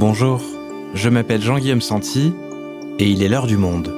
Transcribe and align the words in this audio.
Bonjour, 0.00 0.40
je 0.94 1.10
m'appelle 1.10 1.42
Jean-Guillaume 1.42 1.82
Santi 1.82 2.32
et 2.98 3.06
il 3.06 3.22
est 3.22 3.28
l'heure 3.28 3.46
du 3.46 3.58
monde. 3.58 3.94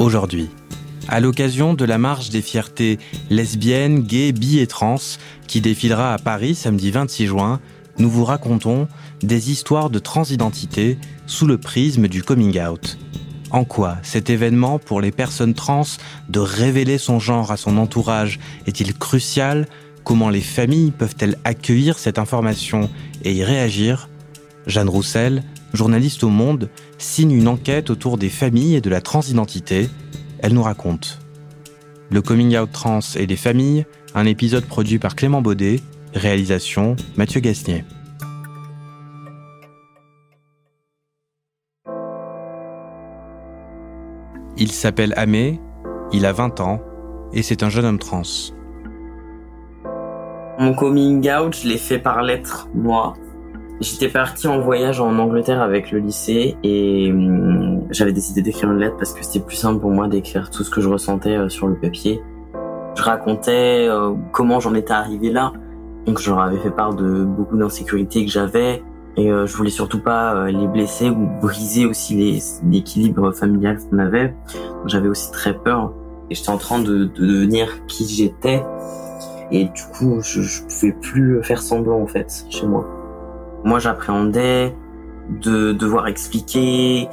Aujourd'hui, 0.00 0.50
à 1.06 1.20
l'occasion 1.20 1.74
de 1.74 1.84
la 1.84 1.96
marche 1.96 2.30
des 2.30 2.42
fiertés 2.42 2.98
lesbiennes, 3.30 4.00
gays, 4.00 4.32
bi 4.32 4.58
et 4.58 4.66
trans 4.66 4.96
qui 5.46 5.60
défilera 5.60 6.12
à 6.12 6.18
Paris 6.18 6.56
samedi 6.56 6.90
26 6.90 7.26
juin, 7.28 7.60
nous 8.00 8.10
vous 8.10 8.24
racontons 8.24 8.88
des 9.22 9.52
histoires 9.52 9.88
de 9.88 10.00
transidentité 10.00 10.98
sous 11.28 11.46
le 11.46 11.58
prisme 11.58 12.08
du 12.08 12.24
coming 12.24 12.60
out. 12.60 12.98
En 13.56 13.64
quoi 13.64 13.96
cet 14.02 14.28
événement 14.28 14.78
pour 14.78 15.00
les 15.00 15.12
personnes 15.12 15.54
trans 15.54 15.86
de 16.28 16.40
révéler 16.40 16.98
son 16.98 17.18
genre 17.18 17.50
à 17.52 17.56
son 17.56 17.78
entourage 17.78 18.38
est-il 18.66 18.92
crucial? 18.92 19.66
Comment 20.04 20.28
les 20.28 20.42
familles 20.42 20.90
peuvent-elles 20.90 21.38
accueillir 21.42 21.98
cette 21.98 22.18
information 22.18 22.90
et 23.24 23.32
y 23.32 23.42
réagir? 23.42 24.10
Jeanne 24.66 24.90
Roussel, 24.90 25.42
journaliste 25.72 26.22
au 26.22 26.28
Monde, 26.28 26.68
signe 26.98 27.32
une 27.32 27.48
enquête 27.48 27.88
autour 27.88 28.18
des 28.18 28.28
familles 28.28 28.74
et 28.74 28.82
de 28.82 28.90
la 28.90 29.00
transidentité. 29.00 29.88
Elle 30.40 30.52
nous 30.52 30.62
raconte. 30.62 31.18
Le 32.10 32.20
coming 32.20 32.58
out 32.58 32.70
trans 32.70 33.00
et 33.16 33.24
les 33.24 33.36
familles, 33.36 33.86
un 34.14 34.26
épisode 34.26 34.66
produit 34.66 34.98
par 34.98 35.16
Clément 35.16 35.40
Baudet, 35.40 35.80
réalisation 36.12 36.94
Mathieu 37.16 37.40
Gasnier. 37.40 37.86
Il 44.58 44.72
s'appelle 44.72 45.12
Amé, 45.18 45.60
il 46.12 46.24
a 46.24 46.32
20 46.32 46.60
ans 46.60 46.80
et 47.34 47.42
c'est 47.42 47.62
un 47.62 47.68
jeune 47.68 47.84
homme 47.84 47.98
trans. 47.98 48.22
Mon 50.58 50.72
coming 50.72 51.28
out, 51.30 51.54
je 51.54 51.68
l'ai 51.68 51.76
fait 51.76 51.98
par 51.98 52.22
lettre, 52.22 52.66
moi. 52.74 53.12
J'étais 53.80 54.08
parti 54.08 54.48
en 54.48 54.60
voyage 54.60 54.98
en 54.98 55.18
Angleterre 55.18 55.60
avec 55.60 55.90
le 55.90 55.98
lycée 55.98 56.56
et 56.62 57.10
hum, 57.12 57.82
j'avais 57.90 58.14
décidé 58.14 58.40
d'écrire 58.40 58.72
une 58.72 58.78
lettre 58.78 58.96
parce 58.96 59.12
que 59.12 59.22
c'était 59.22 59.44
plus 59.44 59.56
simple 59.56 59.78
pour 59.78 59.90
moi 59.90 60.08
d'écrire 60.08 60.48
tout 60.48 60.64
ce 60.64 60.70
que 60.70 60.80
je 60.80 60.88
ressentais 60.88 61.36
euh, 61.36 61.50
sur 61.50 61.66
le 61.66 61.74
papier. 61.74 62.22
Je 62.96 63.02
racontais 63.02 63.86
euh, 63.86 64.14
comment 64.32 64.58
j'en 64.58 64.74
étais 64.74 64.94
arrivé 64.94 65.30
là. 65.30 65.52
Donc 66.06 66.18
je 66.18 66.30
leur 66.30 66.40
avais 66.40 66.56
fait 66.56 66.70
part 66.70 66.94
de 66.94 67.24
beaucoup 67.24 67.58
d'insécurité 67.58 68.24
que 68.24 68.30
j'avais, 68.30 68.82
et 69.16 69.30
euh, 69.30 69.46
je 69.46 69.56
voulais 69.56 69.70
surtout 69.70 70.00
pas 70.00 70.34
euh, 70.34 70.50
les 70.50 70.68
blesser 70.68 71.08
ou 71.08 71.26
briser 71.40 71.86
aussi 71.86 72.40
l'équilibre 72.64 73.32
familial 73.32 73.78
qu'on 73.78 73.98
avait. 73.98 74.34
J'avais 74.84 75.08
aussi 75.08 75.30
très 75.30 75.54
peur 75.54 75.92
et 76.30 76.34
j'étais 76.34 76.50
en 76.50 76.58
train 76.58 76.80
de, 76.80 77.04
de 77.04 77.26
devenir 77.26 77.86
qui 77.86 78.06
j'étais 78.06 78.62
et 79.50 79.64
du 79.64 79.82
coup 79.94 80.20
je, 80.22 80.42
je 80.42 80.62
pouvais 80.62 80.92
plus 80.92 81.42
faire 81.42 81.62
semblant 81.62 82.00
en 82.00 82.06
fait 82.06 82.44
chez 82.50 82.66
moi. 82.66 82.86
Moi 83.64 83.78
j'appréhendais 83.78 84.76
de 85.42 85.72
devoir 85.72 86.08
expliquer, 86.08 87.08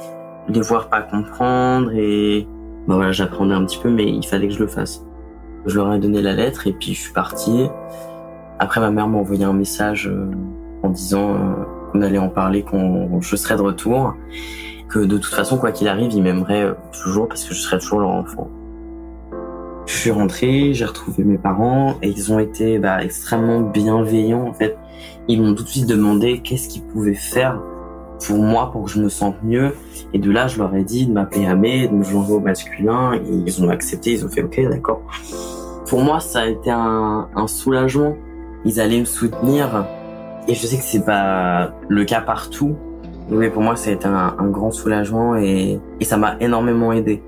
les 0.48 0.60
voir 0.60 0.90
pas 0.90 1.02
comprendre 1.02 1.90
et 1.94 2.46
bah 2.86 2.96
voilà 2.96 3.12
j'appréhendais 3.12 3.54
un 3.54 3.64
petit 3.64 3.78
peu 3.78 3.88
mais 3.88 4.04
il 4.04 4.26
fallait 4.26 4.48
que 4.48 4.54
je 4.54 4.60
le 4.60 4.66
fasse. 4.66 5.04
Je 5.64 5.76
leur 5.76 5.90
ai 5.94 5.98
donné 5.98 6.20
la 6.20 6.34
lettre 6.34 6.66
et 6.66 6.72
puis 6.72 6.92
je 6.92 7.00
suis 7.00 7.12
parti. 7.14 7.68
Après 8.58 8.80
ma 8.80 8.90
mère 8.90 9.08
m'a 9.08 9.16
envoyé 9.16 9.44
un 9.44 9.54
message 9.54 10.06
euh, 10.06 10.30
en 10.82 10.90
disant 10.90 11.36
qu'on 11.94 12.02
allait 12.02 12.18
en 12.18 12.28
parler, 12.28 12.62
qu'on 12.62 13.20
je 13.20 13.36
serais 13.36 13.56
de 13.56 13.62
retour, 13.62 14.14
que 14.88 14.98
de 14.98 15.16
toute 15.16 15.32
façon 15.32 15.58
quoi 15.58 15.70
qu'il 15.70 15.86
arrive, 15.86 16.12
ils 16.12 16.22
m'aimeraient 16.22 16.64
euh, 16.64 16.74
toujours 16.92 17.28
parce 17.28 17.44
que 17.44 17.54
je 17.54 17.60
serais 17.60 17.78
toujours 17.78 18.00
leur 18.00 18.10
enfant. 18.10 18.50
Je 19.86 19.94
suis 19.94 20.10
rentré, 20.10 20.74
j'ai 20.74 20.84
retrouvé 20.84 21.22
mes 21.24 21.38
parents 21.38 21.94
et 22.02 22.08
ils 22.08 22.32
ont 22.32 22.38
été 22.38 22.78
bah, 22.78 23.04
extrêmement 23.04 23.60
bienveillants 23.60 24.48
en 24.48 24.52
fait. 24.52 24.76
Ils 25.28 25.40
m'ont 25.40 25.54
tout 25.54 25.62
de 25.62 25.68
suite 25.68 25.86
demandé 25.86 26.40
qu'est-ce 26.40 26.68
qu'ils 26.68 26.82
pouvaient 26.82 27.14
faire 27.14 27.60
pour 28.26 28.38
moi 28.38 28.72
pour 28.72 28.84
que 28.84 28.90
je 28.90 29.00
me 29.00 29.08
sente 29.08 29.36
mieux 29.42 29.74
et 30.12 30.18
de 30.18 30.30
là 30.30 30.46
je 30.46 30.58
leur 30.58 30.74
ai 30.74 30.84
dit 30.84 31.06
de 31.06 31.12
m'appeler 31.12 31.46
Amé, 31.46 31.88
de 31.88 31.94
me 31.94 32.02
joindre 32.02 32.32
au 32.32 32.40
masculin 32.40 33.14
et 33.14 33.20
ils 33.46 33.62
ont 33.62 33.68
accepté, 33.68 34.12
ils 34.12 34.24
ont 34.24 34.28
fait 34.28 34.42
ok 34.42 34.68
d'accord. 34.68 35.02
Pour 35.86 36.00
moi 36.00 36.18
ça 36.20 36.40
a 36.40 36.46
été 36.46 36.70
un, 36.70 37.28
un 37.36 37.46
soulagement. 37.46 38.16
Ils 38.64 38.80
allaient 38.80 39.00
me 39.00 39.04
soutenir 39.04 39.84
et 40.48 40.54
je 40.54 40.66
sais 40.66 40.76
que 40.76 40.82
c'est 40.82 41.04
pas 41.04 41.72
le 41.88 42.04
cas 42.04 42.20
partout, 42.20 42.76
mais 43.30 43.50
pour 43.50 43.62
moi, 43.62 43.76
ça 43.76 43.90
a 43.90 43.92
été 43.92 44.06
un, 44.06 44.48
grand 44.48 44.70
soulagement 44.70 45.36
et, 45.36 45.80
ça 46.02 46.16
m'a 46.16 46.36
énormément 46.40 46.92
aidé. 46.92 47.22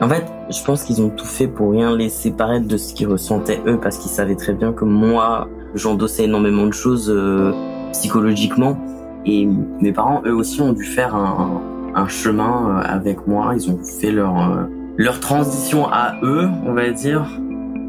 En 0.00 0.08
fait, 0.08 0.24
je 0.50 0.64
pense 0.64 0.82
qu'ils 0.82 1.02
ont 1.02 1.10
tout 1.10 1.26
fait 1.26 1.46
pour 1.46 1.70
rien 1.72 1.94
laisser 1.94 2.30
paraître 2.30 2.66
de 2.66 2.76
ce 2.76 2.94
qu'ils 2.94 3.06
ressentaient 3.06 3.60
eux, 3.66 3.78
parce 3.78 3.98
qu'ils 3.98 4.10
savaient 4.10 4.34
très 4.34 4.54
bien 4.54 4.72
que 4.72 4.84
moi, 4.84 5.48
j'endossais 5.74 6.24
énormément 6.24 6.66
de 6.66 6.72
choses 6.72 7.10
euh, 7.10 7.52
psychologiquement. 7.92 8.78
Et 9.26 9.46
mes 9.80 9.92
parents, 9.92 10.22
eux 10.24 10.34
aussi, 10.34 10.62
ont 10.62 10.72
dû 10.72 10.84
faire 10.84 11.14
un, 11.14 11.60
un 11.94 12.08
chemin 12.08 12.78
euh, 12.78 12.82
avec 12.82 13.26
moi. 13.26 13.52
Ils 13.54 13.70
ont 13.70 13.78
fait 13.84 14.10
leur 14.10 14.36
euh, 14.38 14.64
leur 14.96 15.20
transition 15.20 15.86
à 15.90 16.16
eux, 16.22 16.48
on 16.66 16.72
va 16.72 16.90
dire, 16.90 17.26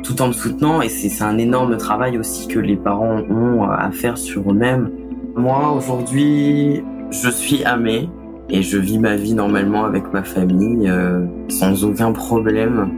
tout 0.03 0.21
en 0.21 0.27
me 0.27 0.33
soutenant. 0.33 0.81
Et 0.81 0.89
c'est 0.89 1.23
un 1.23 1.37
énorme 1.37 1.77
travail 1.77 2.17
aussi 2.17 2.47
que 2.47 2.59
les 2.59 2.75
parents 2.75 3.21
ont 3.29 3.63
à 3.63 3.91
faire 3.91 4.17
sur 4.17 4.51
eux-mêmes. 4.51 4.91
Moi, 5.35 5.71
aujourd'hui, 5.71 6.83
je 7.11 7.29
suis 7.29 7.63
amé 7.63 8.09
et 8.49 8.61
je 8.63 8.77
vis 8.77 8.99
ma 8.99 9.15
vie 9.15 9.33
normalement 9.33 9.85
avec 9.85 10.11
ma 10.11 10.23
famille 10.23 10.89
euh, 10.89 11.25
sans 11.49 11.85
aucun 11.85 12.11
problème. 12.11 12.91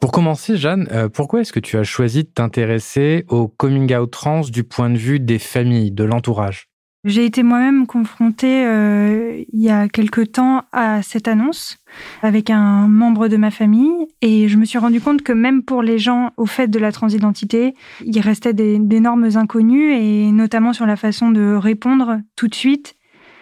Pour 0.00 0.12
commencer, 0.12 0.56
Jeanne, 0.56 0.86
euh, 0.92 1.08
pourquoi 1.08 1.40
est-ce 1.40 1.52
que 1.52 1.60
tu 1.60 1.78
as 1.78 1.82
choisi 1.82 2.24
de 2.24 2.28
t'intéresser 2.28 3.24
au 3.28 3.48
coming 3.48 3.94
out 3.94 4.10
trans 4.10 4.42
du 4.42 4.62
point 4.62 4.90
de 4.90 4.98
vue 4.98 5.18
des 5.18 5.38
familles, 5.38 5.92
de 5.92 6.04
l'entourage? 6.04 6.68
J'ai 7.04 7.26
été 7.26 7.42
moi-même 7.42 7.86
confrontée 7.86 8.64
euh, 8.66 9.44
il 9.52 9.60
y 9.60 9.70
a 9.70 9.88
quelque 9.88 10.22
temps 10.22 10.64
à 10.72 11.02
cette 11.02 11.28
annonce 11.28 11.76
avec 12.22 12.48
un 12.50 12.88
membre 12.88 13.28
de 13.28 13.36
ma 13.36 13.50
famille 13.50 14.08
et 14.22 14.48
je 14.48 14.56
me 14.56 14.64
suis 14.64 14.78
rendu 14.78 15.00
compte 15.00 15.22
que 15.22 15.32
même 15.32 15.62
pour 15.62 15.82
les 15.82 15.98
gens 15.98 16.30
au 16.36 16.46
fait 16.46 16.68
de 16.68 16.78
la 16.78 16.92
transidentité, 16.92 17.74
il 18.04 18.18
restait 18.20 18.54
d'énormes 18.54 19.28
inconnus 19.34 19.94
et 19.98 20.32
notamment 20.32 20.72
sur 20.72 20.86
la 20.86 20.96
façon 20.96 21.30
de 21.30 21.54
répondre 21.54 22.20
tout 22.36 22.48
de 22.48 22.54
suite 22.54 22.94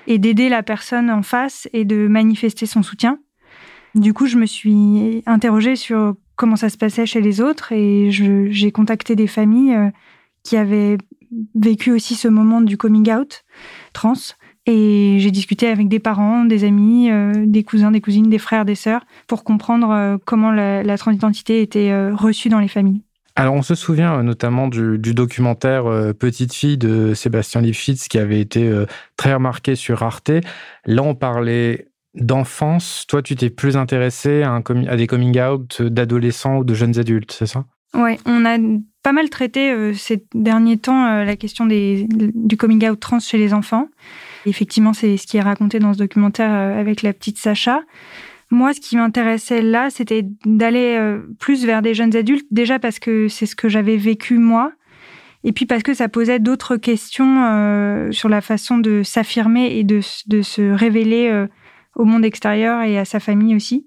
et 0.08 0.18
d'aider 0.18 0.48
la 0.48 0.62
personne 0.62 1.10
en 1.10 1.22
face 1.22 1.68
et 1.72 1.84
de 1.84 2.08
manifester 2.08 2.66
son 2.66 2.82
soutien. 2.82 3.18
Du 3.94 4.14
coup, 4.14 4.26
je 4.26 4.38
me 4.38 4.46
suis 4.46 5.22
interrogée 5.26 5.76
sur 5.76 6.16
comment 6.34 6.56
ça 6.56 6.70
se 6.70 6.78
passait 6.78 7.06
chez 7.06 7.20
les 7.20 7.40
autres 7.40 7.72
et 7.72 8.10
j'ai 8.10 8.72
contacté 8.72 9.14
des 9.14 9.26
familles 9.26 9.74
euh, 9.74 9.90
qui 10.42 10.56
avaient 10.56 10.98
vécu 11.54 11.92
aussi 11.92 12.14
ce 12.14 12.28
moment 12.28 12.60
du 12.60 12.76
coming 12.76 13.10
out 13.12 13.44
trans. 13.92 14.14
Et 14.66 15.16
j'ai 15.18 15.32
discuté 15.32 15.66
avec 15.66 15.88
des 15.88 15.98
parents, 15.98 16.44
des 16.44 16.62
amis, 16.64 17.10
euh, 17.10 17.32
des 17.46 17.64
cousins, 17.64 17.90
des 17.90 18.00
cousines, 18.00 18.30
des 18.30 18.38
frères, 18.38 18.64
des 18.64 18.76
sœurs, 18.76 19.04
pour 19.26 19.42
comprendre 19.42 19.90
euh, 19.90 20.18
comment 20.24 20.52
la, 20.52 20.84
la, 20.84 20.98
transidentité 20.98 21.62
était 21.62 21.90
euh, 21.90 22.14
reçue 22.14 22.48
dans 22.48 22.60
les 22.60 22.68
familles. 22.68 23.02
Alors, 23.34 23.54
on 23.54 23.62
se 23.62 23.74
souvient 23.74 24.22
notamment 24.22 24.68
du, 24.68 24.98
du 24.98 25.14
documentaire 25.14 25.84
Petite 26.18 26.52
fille 26.52 26.76
de 26.76 27.14
Sébastien 27.14 27.62
Lifshitz 27.62 28.08
qui 28.08 28.18
avait 28.18 28.40
été 28.40 28.70
très 29.16 29.32
remarqué 29.32 29.74
sur 29.74 30.02
Arte. 30.02 30.32
Là, 30.84 31.02
on 31.02 31.14
parlait 31.14 31.88
d'enfance. 32.14 33.06
Toi, 33.08 33.22
tu 33.22 33.34
t'es 33.34 33.48
plus 33.48 33.78
intéressé 33.78 34.42
à, 34.42 34.60
à 34.86 34.96
des 34.96 35.06
coming 35.06 35.40
out 35.40 35.80
d'adolescents 35.80 36.58
ou 36.58 36.64
de 36.64 36.74
jeunes 36.74 36.98
adultes, 36.98 37.32
c'est 37.32 37.46
ça? 37.46 37.64
Ouais, 37.94 38.18
on 38.26 38.44
a 38.44 38.58
pas 39.02 39.12
mal 39.12 39.30
traité 39.30 39.72
euh, 39.72 39.92
ces 39.94 40.24
derniers 40.34 40.78
temps 40.78 41.04
euh, 41.06 41.24
la 41.24 41.36
question 41.36 41.66
des, 41.66 42.06
du 42.08 42.56
coming 42.56 42.88
out 42.88 43.00
trans 43.00 43.20
chez 43.20 43.38
les 43.38 43.52
enfants. 43.52 43.88
Effectivement, 44.46 44.92
c'est 44.92 45.16
ce 45.16 45.26
qui 45.26 45.36
est 45.36 45.42
raconté 45.42 45.78
dans 45.78 45.92
ce 45.92 45.98
documentaire 45.98 46.52
euh, 46.52 46.80
avec 46.80 47.02
la 47.02 47.12
petite 47.12 47.38
Sacha. 47.38 47.82
Moi, 48.50 48.74
ce 48.74 48.80
qui 48.80 48.96
m'intéressait 48.96 49.62
là, 49.62 49.88
c'était 49.90 50.26
d'aller 50.44 51.16
plus 51.38 51.64
vers 51.64 51.80
des 51.80 51.94
jeunes 51.94 52.14
adultes, 52.14 52.46
déjà 52.50 52.78
parce 52.78 52.98
que 52.98 53.26
c'est 53.26 53.46
ce 53.46 53.56
que 53.56 53.70
j'avais 53.70 53.96
vécu 53.96 54.36
moi, 54.36 54.72
et 55.42 55.52
puis 55.52 55.64
parce 55.64 55.82
que 55.82 55.94
ça 55.94 56.10
posait 56.10 56.38
d'autres 56.38 56.76
questions 56.76 58.10
sur 58.12 58.28
la 58.28 58.42
façon 58.42 58.76
de 58.76 59.02
s'affirmer 59.04 59.78
et 59.78 59.84
de, 59.84 60.00
de, 60.26 60.42
se 60.42 60.70
révéler 60.70 61.46
au 61.96 62.04
monde 62.04 62.26
extérieur 62.26 62.82
et 62.82 62.98
à 62.98 63.06
sa 63.06 63.20
famille 63.20 63.56
aussi. 63.56 63.86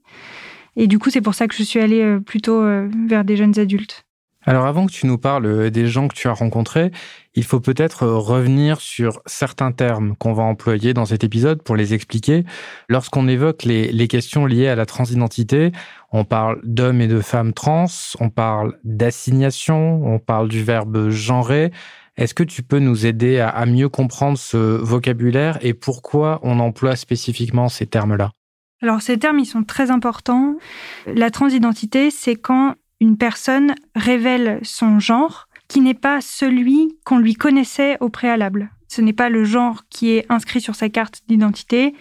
Et 0.75 0.87
du 0.87 0.97
coup, 0.97 1.11
c'est 1.11 1.21
pour 1.21 1.35
ça 1.35 1.47
que 1.47 1.53
je 1.53 1.61
suis 1.61 1.79
allée 1.79 2.17
plutôt 2.25 2.65
vers 3.07 3.23
des 3.23 3.37
jeunes 3.37 3.59
adultes. 3.59 4.04
Alors 4.45 4.65
avant 4.67 4.85
que 4.85 4.91
tu 4.91 5.07
nous 5.07 5.17
parles 5.17 5.45
euh, 5.45 5.69
des 5.71 5.87
gens 5.87 6.07
que 6.07 6.15
tu 6.15 6.27
as 6.27 6.33
rencontrés, 6.33 6.91
il 7.33 7.43
faut 7.43 7.59
peut-être 7.59 8.03
euh, 8.03 8.17
revenir 8.17 8.79
sur 8.79 9.21
certains 9.25 9.71
termes 9.71 10.15
qu'on 10.17 10.33
va 10.33 10.43
employer 10.43 10.93
dans 10.93 11.05
cet 11.05 11.23
épisode 11.23 11.63
pour 11.63 11.75
les 11.75 11.93
expliquer. 11.93 12.43
Lorsqu'on 12.87 13.27
évoque 13.27 13.63
les, 13.63 14.07
questions 14.07 14.45
liées 14.45 14.67
à 14.67 14.75
la 14.75 14.85
transidentité, 14.85 15.71
on 16.11 16.25
parle 16.25 16.59
d'hommes 16.63 17.01
et 17.01 17.07
de 17.07 17.21
femmes 17.21 17.53
trans, 17.53 17.87
on 18.19 18.29
parle 18.29 18.77
d'assignation, 18.83 20.05
on 20.05 20.19
parle 20.19 20.47
du 20.47 20.63
verbe 20.63 21.09
genrer. 21.09 21.71
Est-ce 22.17 22.35
que 22.35 22.43
tu 22.43 22.61
peux 22.61 22.79
nous 22.79 23.05
aider 23.05 23.39
à 23.39 23.65
mieux 23.65 23.89
comprendre 23.89 24.37
ce 24.37 24.57
vocabulaire 24.57 25.57
et 25.61 25.73
pourquoi 25.73 26.39
on 26.43 26.59
emploie 26.59 26.95
spécifiquement 26.95 27.67
ces 27.67 27.87
termes-là? 27.87 28.31
Alors 28.81 29.01
ces 29.01 29.17
termes, 29.17 29.39
ils 29.39 29.45
sont 29.45 29.63
très 29.63 29.91
importants. 29.91 30.55
La 31.07 31.31
transidentité, 31.31 32.11
c'est 32.11 32.35
quand 32.35 32.75
une 33.01 33.17
personne 33.17 33.75
révèle 33.95 34.59
son 34.63 34.99
genre 34.99 35.47
qui 35.67 35.81
n'est 35.81 35.93
pas 35.93 36.21
celui 36.21 36.97
qu'on 37.05 37.17
lui 37.17 37.33
connaissait 37.33 37.97
au 37.99 38.09
préalable. 38.09 38.71
Ce 38.87 39.01
n'est 39.01 39.13
pas 39.13 39.29
le 39.29 39.43
genre 39.43 39.83
qui 39.89 40.11
est 40.11 40.25
inscrit 40.29 40.61
sur 40.61 40.75
sa 40.75 40.89
carte 40.89 41.21
d'identité, 41.27 41.93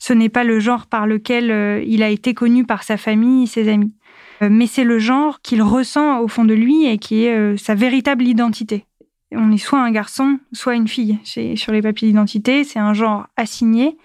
ce 0.00 0.14
n'est 0.14 0.30
pas 0.30 0.44
le 0.44 0.58
genre 0.60 0.86
par 0.86 1.06
lequel 1.06 1.50
euh, 1.50 1.84
il 1.86 2.02
a 2.02 2.08
été 2.08 2.34
connu 2.34 2.64
par 2.64 2.82
sa 2.82 2.96
famille, 2.96 3.46
ses 3.46 3.68
amis, 3.68 3.94
euh, 4.42 4.48
mais 4.50 4.66
c'est 4.66 4.84
le 4.84 4.98
genre 4.98 5.40
qu'il 5.42 5.62
ressent 5.62 6.20
au 6.20 6.28
fond 6.28 6.44
de 6.44 6.54
lui 6.54 6.86
et 6.86 6.96
qui 6.98 7.24
est 7.24 7.36
euh, 7.36 7.56
sa 7.58 7.74
véritable 7.74 8.26
identité. 8.26 8.86
On 9.30 9.52
est 9.52 9.58
soit 9.58 9.80
un 9.80 9.92
garçon, 9.92 10.40
soit 10.52 10.74
une 10.74 10.88
fille. 10.88 11.18
Sur 11.24 11.70
les 11.70 11.82
papiers 11.82 12.08
d'identité, 12.08 12.64
c'est 12.64 12.80
un 12.80 12.94
genre 12.94 13.26
assigné 13.36 13.96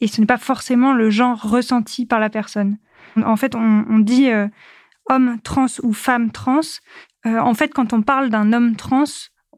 et 0.00 0.08
ce 0.08 0.20
n'est 0.20 0.26
pas 0.26 0.36
forcément 0.36 0.92
le 0.92 1.08
genre 1.08 1.40
ressenti 1.40 2.04
par 2.04 2.20
la 2.20 2.28
personne. 2.28 2.76
En 3.24 3.36
fait, 3.36 3.54
on, 3.54 3.98
dit 3.98 4.28
homme 5.08 5.38
trans 5.42 5.66
ou 5.82 5.92
femme 5.92 6.30
trans, 6.30 6.60
euh, 7.26 7.38
en 7.38 7.54
fait, 7.54 7.72
quand 7.72 7.92
on 7.92 8.02
parle 8.02 8.30
d'un 8.30 8.52
homme 8.52 8.76
trans, 8.76 9.04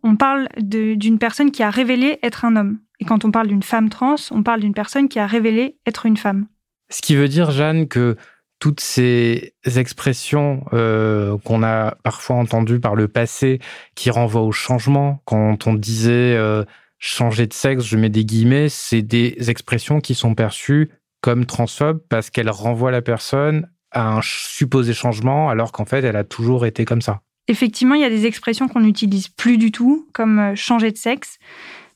on 0.02 0.16
parle 0.16 0.48
d'une 0.56 1.18
personne 1.18 1.50
qui 1.50 1.62
a 1.62 1.70
révélé 1.70 2.18
être 2.22 2.44
un 2.44 2.56
homme. 2.56 2.78
Et 3.00 3.04
quand 3.04 3.24
on 3.24 3.30
parle 3.30 3.48
d'une 3.48 3.62
femme 3.62 3.88
trans, 3.88 4.16
on 4.30 4.42
parle 4.42 4.60
d'une 4.60 4.74
personne 4.74 5.08
qui 5.08 5.18
a 5.18 5.26
révélé 5.26 5.76
être 5.86 6.06
une 6.06 6.16
femme. 6.16 6.46
Ce 6.90 7.02
qui 7.02 7.14
veut 7.14 7.28
dire, 7.28 7.50
Jeanne, 7.50 7.86
que 7.88 8.16
toutes 8.58 8.80
ces 8.80 9.54
expressions 9.64 10.64
euh, 10.72 11.38
qu'on 11.44 11.62
a 11.62 11.96
parfois 12.02 12.36
entendues 12.36 12.80
par 12.80 12.94
le 12.94 13.08
passé, 13.08 13.58
qui 13.94 14.10
renvoient 14.10 14.42
au 14.42 14.52
changement, 14.52 15.22
quand 15.24 15.66
on 15.66 15.74
disait 15.74 16.36
euh, 16.36 16.64
changer 16.98 17.46
de 17.46 17.54
sexe, 17.54 17.84
je 17.84 17.96
mets 17.96 18.10
des 18.10 18.24
guillemets, 18.24 18.68
c'est 18.68 19.02
des 19.02 19.50
expressions 19.50 20.00
qui 20.00 20.14
sont 20.14 20.34
perçues 20.34 20.90
comme 21.22 21.46
transphobes 21.46 22.02
parce 22.08 22.30
qu'elles 22.30 22.50
renvoient 22.50 22.90
la 22.90 23.02
personne 23.02 23.66
à 23.92 24.16
un 24.16 24.20
supposé 24.22 24.94
changement 24.94 25.50
alors 25.50 25.72
qu'en 25.72 25.84
fait 25.84 26.04
elle 26.04 26.16
a 26.16 26.24
toujours 26.24 26.66
été 26.66 26.84
comme 26.84 27.02
ça. 27.02 27.20
Effectivement, 27.48 27.96
il 27.96 28.00
y 28.00 28.04
a 28.04 28.10
des 28.10 28.26
expressions 28.26 28.68
qu'on 28.68 28.80
n'utilise 28.80 29.26
plus 29.26 29.58
du 29.58 29.72
tout, 29.72 30.06
comme 30.12 30.38
euh, 30.38 30.54
changer 30.54 30.92
de 30.92 30.96
sexe, 30.96 31.38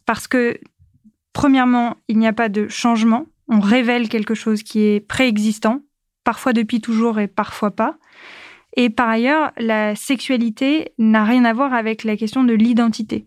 parce 0.05 0.27
que 0.27 0.59
premièrement, 1.33 1.97
il 2.09 2.19
n'y 2.19 2.27
a 2.27 2.33
pas 2.33 2.49
de 2.49 2.67
changement, 2.67 3.27
on 3.49 3.61
révèle 3.61 4.09
quelque 4.09 4.35
chose 4.35 4.65
qui 4.65 4.81
est 4.81 5.01
préexistant, 5.01 5.81
parfois 6.25 6.53
depuis 6.53 6.81
toujours 6.81 7.21
et 7.21 7.29
parfois 7.29 7.71
pas. 7.71 7.97
Et 8.77 8.91
par 8.91 9.09
ailleurs, 9.09 9.53
la 9.57 9.95
sexualité 9.95 10.93
n'a 10.99 11.25
rien 11.25 11.45
à 11.45 11.53
voir 11.53 11.73
avec 11.73 12.03
la 12.03 12.17
question 12.17 12.43
de 12.43 12.55
l'identité. 12.55 13.27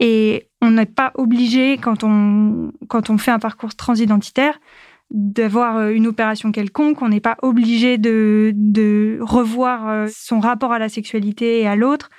Et 0.00 0.48
on 0.60 0.72
n'est 0.72 0.84
pas 0.84 1.12
obligé, 1.14 1.78
quand 1.78 2.04
on, 2.04 2.72
quand 2.88 3.08
on 3.08 3.16
fait 3.16 3.30
un 3.30 3.38
parcours 3.38 3.74
transidentitaire, 3.74 4.58
d'avoir 5.14 5.76
euh, 5.76 5.90
une 5.90 6.08
opération 6.08 6.50
quelconque, 6.50 7.00
on 7.00 7.08
n'est 7.08 7.20
pas 7.20 7.36
obligé 7.40 7.98
de, 7.98 9.18
revoir 9.20 9.88
euh, 9.88 10.06
son 10.12 10.40
rapport 10.40 10.72
à 10.72 10.78
la 10.80 10.88
sexualité 10.88 11.60
et 11.60 11.68
à 11.68 11.76
l'autre. 11.76 12.10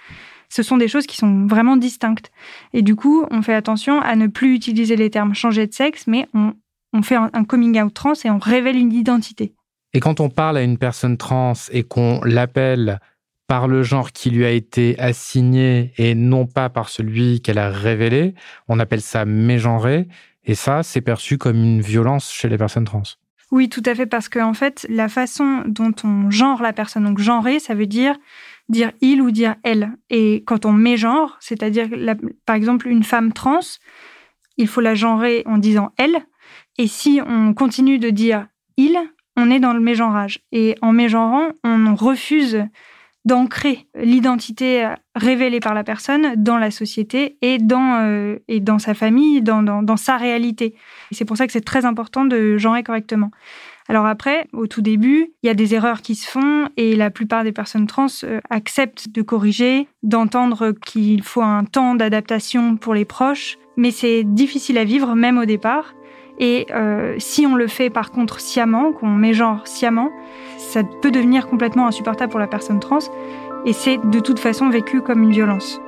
Ce 0.49 0.63
sont 0.63 0.77
des 0.77 0.87
choses 0.87 1.05
qui 1.05 1.17
sont 1.17 1.45
vraiment 1.45 1.75
distinctes. 1.75 2.31
Et 2.71 2.81
du 2.81 2.95
coup, 2.95 3.25
on 3.31 3.41
fait 3.41 3.53
attention 3.53 3.99
à 3.99 4.15
ne 4.15 4.27
plus 4.27 4.55
utiliser 4.55 4.95
les 4.95 5.09
termes 5.09 5.35
changer 5.35 5.67
de 5.67 5.73
sexe, 5.73 6.07
mais 6.07 6.27
on, 6.33 6.53
fait 7.01 7.15
un, 7.15 7.43
coming 7.43 7.81
out 7.81 7.93
trans 7.93 8.13
et 8.23 8.29
on 8.29 8.37
révèle 8.37 8.77
une 8.77 8.93
identité. 8.93 9.53
Et 9.93 9.99
quand 9.99 10.21
on 10.21 10.29
parle 10.29 10.57
à 10.57 10.61
une 10.61 10.77
personne 10.77 11.17
trans 11.17 11.53
et 11.71 11.83
qu'on 11.83 12.21
l'appelle 12.23 12.99
par 13.47 13.67
le 13.67 13.83
genre 13.83 14.11
qui 14.11 14.29
lui 14.29 14.45
a 14.45 14.51
été 14.51 14.97
assigné 14.99 15.91
et 15.97 16.15
non 16.15 16.45
pas 16.45 16.69
par 16.69 16.87
celui 16.87 17.41
qu'elle 17.41 17.57
a 17.57 17.69
révélé, 17.69 18.33
on 18.69 18.79
appelle 18.79 19.01
ça 19.01 19.25
mégenré. 19.25 20.07
Et 20.45 20.55
ça, 20.55 20.83
c'est 20.83 21.01
perçu 21.01 21.37
comme 21.37 21.57
une 21.57 21.81
violence 21.81 22.31
chez 22.31 22.49
les 22.49 22.57
personnes 22.57 22.85
trans. 22.85 23.03
Oui, 23.51 23.69
tout 23.69 23.83
à 23.85 23.93
fait, 23.93 24.05
parce 24.05 24.29
que 24.29 24.39
en 24.39 24.53
fait, 24.53 24.85
la 24.89 25.07
façon 25.09 25.63
dont 25.65 25.93
on 26.03 26.29
genre 26.31 26.61
la 26.61 26.73
personne, 26.73 27.03
donc 27.03 27.19
genrer, 27.19 27.59
ça 27.59 27.75
veut 27.75 27.85
dire 27.85 28.15
dire 28.69 28.91
il 29.01 29.21
ou 29.21 29.31
dire 29.31 29.55
elle. 29.63 29.91
Et 30.09 30.43
quand 30.45 30.65
on 30.65 30.73
met 30.73 30.97
genre, 30.97 31.37
c'est-à-dire 31.39 31.87
par 32.45 32.55
exemple 32.55 32.87
une 32.87 33.03
femme 33.03 33.33
trans, 33.33 33.59
il 34.57 34.67
faut 34.67 34.81
la 34.81 34.95
genrer 34.95 35.43
en 35.45 35.57
disant 35.57 35.91
elle. 35.97 36.17
Et 36.77 36.87
si 36.87 37.21
on 37.25 37.53
continue 37.53 37.99
de 37.99 38.09
dire 38.09 38.47
il, 38.77 38.97
on 39.37 39.51
est 39.51 39.59
dans 39.59 39.73
le 39.73 39.79
mégenrage. 39.79 40.39
Et 40.51 40.75
en 40.81 40.91
mégenrant, 40.91 41.49
on 41.63 41.95
refuse 41.95 42.65
d'ancrer 43.25 43.87
l'identité 43.95 44.87
révélée 45.15 45.59
par 45.59 45.73
la 45.73 45.83
personne 45.83 46.35
dans 46.37 46.57
la 46.57 46.69
société 46.71 47.37
et 47.41 47.57
dans, 47.57 47.99
euh, 48.01 48.37
et 48.47 48.59
dans 48.59 48.79
sa 48.79 48.93
famille, 48.93 49.41
dans, 49.41 49.63
dans, 49.63 49.97
sa 49.97 50.17
réalité. 50.17 50.75
c'est 51.11 51.25
pour 51.25 51.35
ça 51.35 51.47
que 51.47 51.53
c'est 51.53 51.65
très 51.65 51.85
important 51.85 52.25
de 52.25 52.57
genrer 52.57 52.83
correctement. 52.83 53.31
Alors 53.87 54.05
après, 54.05 54.47
au 54.51 54.67
tout 54.67 54.81
début, 54.81 55.31
il 55.43 55.47
y 55.47 55.49
a 55.49 55.53
des 55.53 55.75
erreurs 55.75 56.01
qui 56.01 56.15
se 56.15 56.27
font 56.27 56.69
et 56.75 56.95
la 56.95 57.11
plupart 57.11 57.43
des 57.43 57.51
personnes 57.51 57.85
trans 57.87 58.07
euh, 58.23 58.39
acceptent 58.49 59.09
de 59.09 59.21
corriger, 59.21 59.87
d'entendre 60.03 60.71
qu'il 60.71 61.21
faut 61.23 61.43
un 61.43 61.65
temps 61.65 61.95
d'adaptation 61.95 62.77
pour 62.77 62.93
les 62.93 63.05
proches, 63.05 63.57
mais 63.77 63.91
c'est 63.91 64.23
difficile 64.23 64.77
à 64.77 64.83
vivre 64.83 65.15
même 65.15 65.37
au 65.37 65.45
départ. 65.45 65.93
Et 66.37 66.67
euh, 66.71 67.15
si 67.17 67.45
on 67.45 67.55
le 67.55 67.67
fait 67.67 67.89
par 67.89 68.11
contre 68.11 68.39
sciemment, 68.39 68.91
qu'on 68.91 69.09
met 69.09 69.33
genre 69.33 69.67
sciemment, 69.67 70.11
ça 70.57 70.83
peut 70.83 71.11
devenir 71.11 71.47
complètement 71.47 71.87
insupportable 71.87 72.31
pour 72.31 72.39
la 72.39 72.47
personne 72.47 72.79
trans 72.79 72.99
et 73.65 73.73
c'est 73.73 73.97
de 73.97 74.19
toute 74.19 74.39
façon 74.39 74.69
vécu 74.69 75.01
comme 75.01 75.23
une 75.23 75.31
violence. 75.31 75.79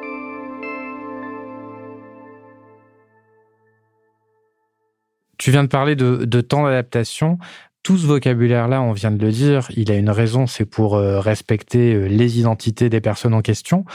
Tu 5.38 5.52
viens 5.52 5.64
de 5.64 5.70
parler 5.70 5.96
de, 5.96 6.26
de 6.26 6.42
temps 6.42 6.64
d'adaptation 6.64 7.38
tout 7.88 7.98
ce 7.98 8.06
vocabulaire-là, 8.06 8.82
on 8.82 8.92
vient 8.92 9.12
de 9.12 9.26
le 9.26 9.32
dire, 9.32 9.70
il 9.78 9.90
a 9.94 9.96
une 9.96 10.10
raison, 10.10 10.46
c'est 10.46 10.66
pour 10.66 10.98
euh, 10.98 11.22
respecter 11.22 11.94
euh, 11.94 12.08
les 12.08 12.38
identités 12.38 12.90
des 12.90 13.00
personnes 13.00 13.34
en 13.34 13.42
question, 13.42 13.86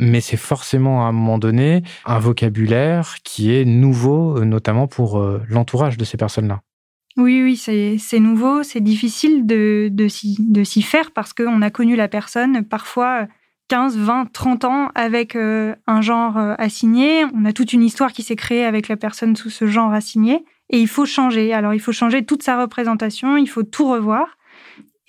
mais 0.00 0.22
c'est 0.22 0.38
forcément 0.38 1.04
à 1.04 1.10
un 1.10 1.12
moment 1.12 1.36
donné 1.36 1.82
un 2.06 2.18
vocabulaire 2.18 3.16
qui 3.24 3.52
est 3.52 3.66
nouveau, 3.66 4.38
euh, 4.38 4.46
notamment 4.46 4.86
pour 4.86 5.22
l'entourage 5.50 5.98
de 5.98 6.04
ces 6.06 6.16
personnes-là. 6.16 6.62
Oui, 7.18 7.42
oui, 7.42 7.56
c'est 7.58 8.20
nouveau, 8.20 8.62
c'est 8.62 8.80
difficile 8.80 9.44
de, 9.44 9.90
de 9.92 10.64
s'y 10.64 10.82
faire 10.82 11.10
parce 11.10 11.34
qu'on 11.34 11.60
a 11.60 11.68
connu 11.68 11.94
la 11.94 12.08
personne 12.08 12.64
parfois 12.64 13.26
15, 13.68 13.98
20, 13.98 14.32
30 14.32 14.64
ans 14.64 14.88
avec 14.94 15.36
un 15.36 16.00
genre 16.00 16.38
assigné. 16.56 17.26
On 17.34 17.44
a 17.44 17.52
toute 17.52 17.74
une 17.74 17.82
histoire 17.82 18.12
qui 18.12 18.22
s'est 18.22 18.34
créée 18.34 18.64
avec 18.64 18.88
la 18.88 18.96
personne 18.96 19.36
sous 19.36 19.50
ce 19.50 19.66
genre 19.66 19.92
assigné 19.92 20.42
et 20.72 20.80
il 20.80 20.88
faut 20.88 21.06
changer. 21.06 21.52
Alors 21.52 21.74
il 21.74 21.80
faut 21.80 21.92
changer 21.92 22.24
toute 22.24 22.42
sa 22.42 22.60
représentation, 22.60 23.36
il 23.36 23.48
faut 23.48 23.62
tout 23.62 23.88
revoir. 23.88 24.38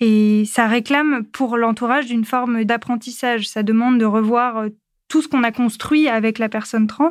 Et 0.00 0.44
ça 0.44 0.66
réclame 0.66 1.24
pour 1.24 1.56
l'entourage 1.56 2.06
d'une 2.06 2.24
forme 2.24 2.64
d'apprentissage. 2.64 3.48
Ça 3.48 3.62
demande 3.62 3.98
de 3.98 4.04
revoir 4.04 4.58
euh, 4.58 4.68
tout 5.08 5.22
ce 5.22 5.28
qu'on 5.28 5.42
a 5.42 5.52
construit 5.52 6.08
avec 6.08 6.38
la 6.38 6.48
personne 6.48 6.86
trans. 6.86 7.08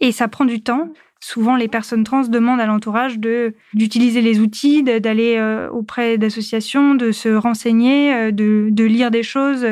Et 0.00 0.12
ça 0.12 0.28
prend 0.28 0.44
du 0.44 0.62
temps. 0.62 0.92
Souvent, 1.20 1.56
les 1.56 1.68
personnes 1.68 2.04
trans 2.04 2.22
demandent 2.22 2.60
à 2.60 2.66
l'entourage 2.66 3.18
d'utiliser 3.18 4.20
les 4.20 4.40
outils, 4.40 4.82
d'aller 4.82 5.36
euh, 5.38 5.70
auprès 5.70 6.18
d'associations, 6.18 6.94
de 6.94 7.12
se 7.12 7.28
renseigner, 7.28 8.14
euh, 8.14 8.30
de, 8.32 8.68
de 8.70 8.84
lire 8.84 9.10
des 9.10 9.22
choses. 9.22 9.66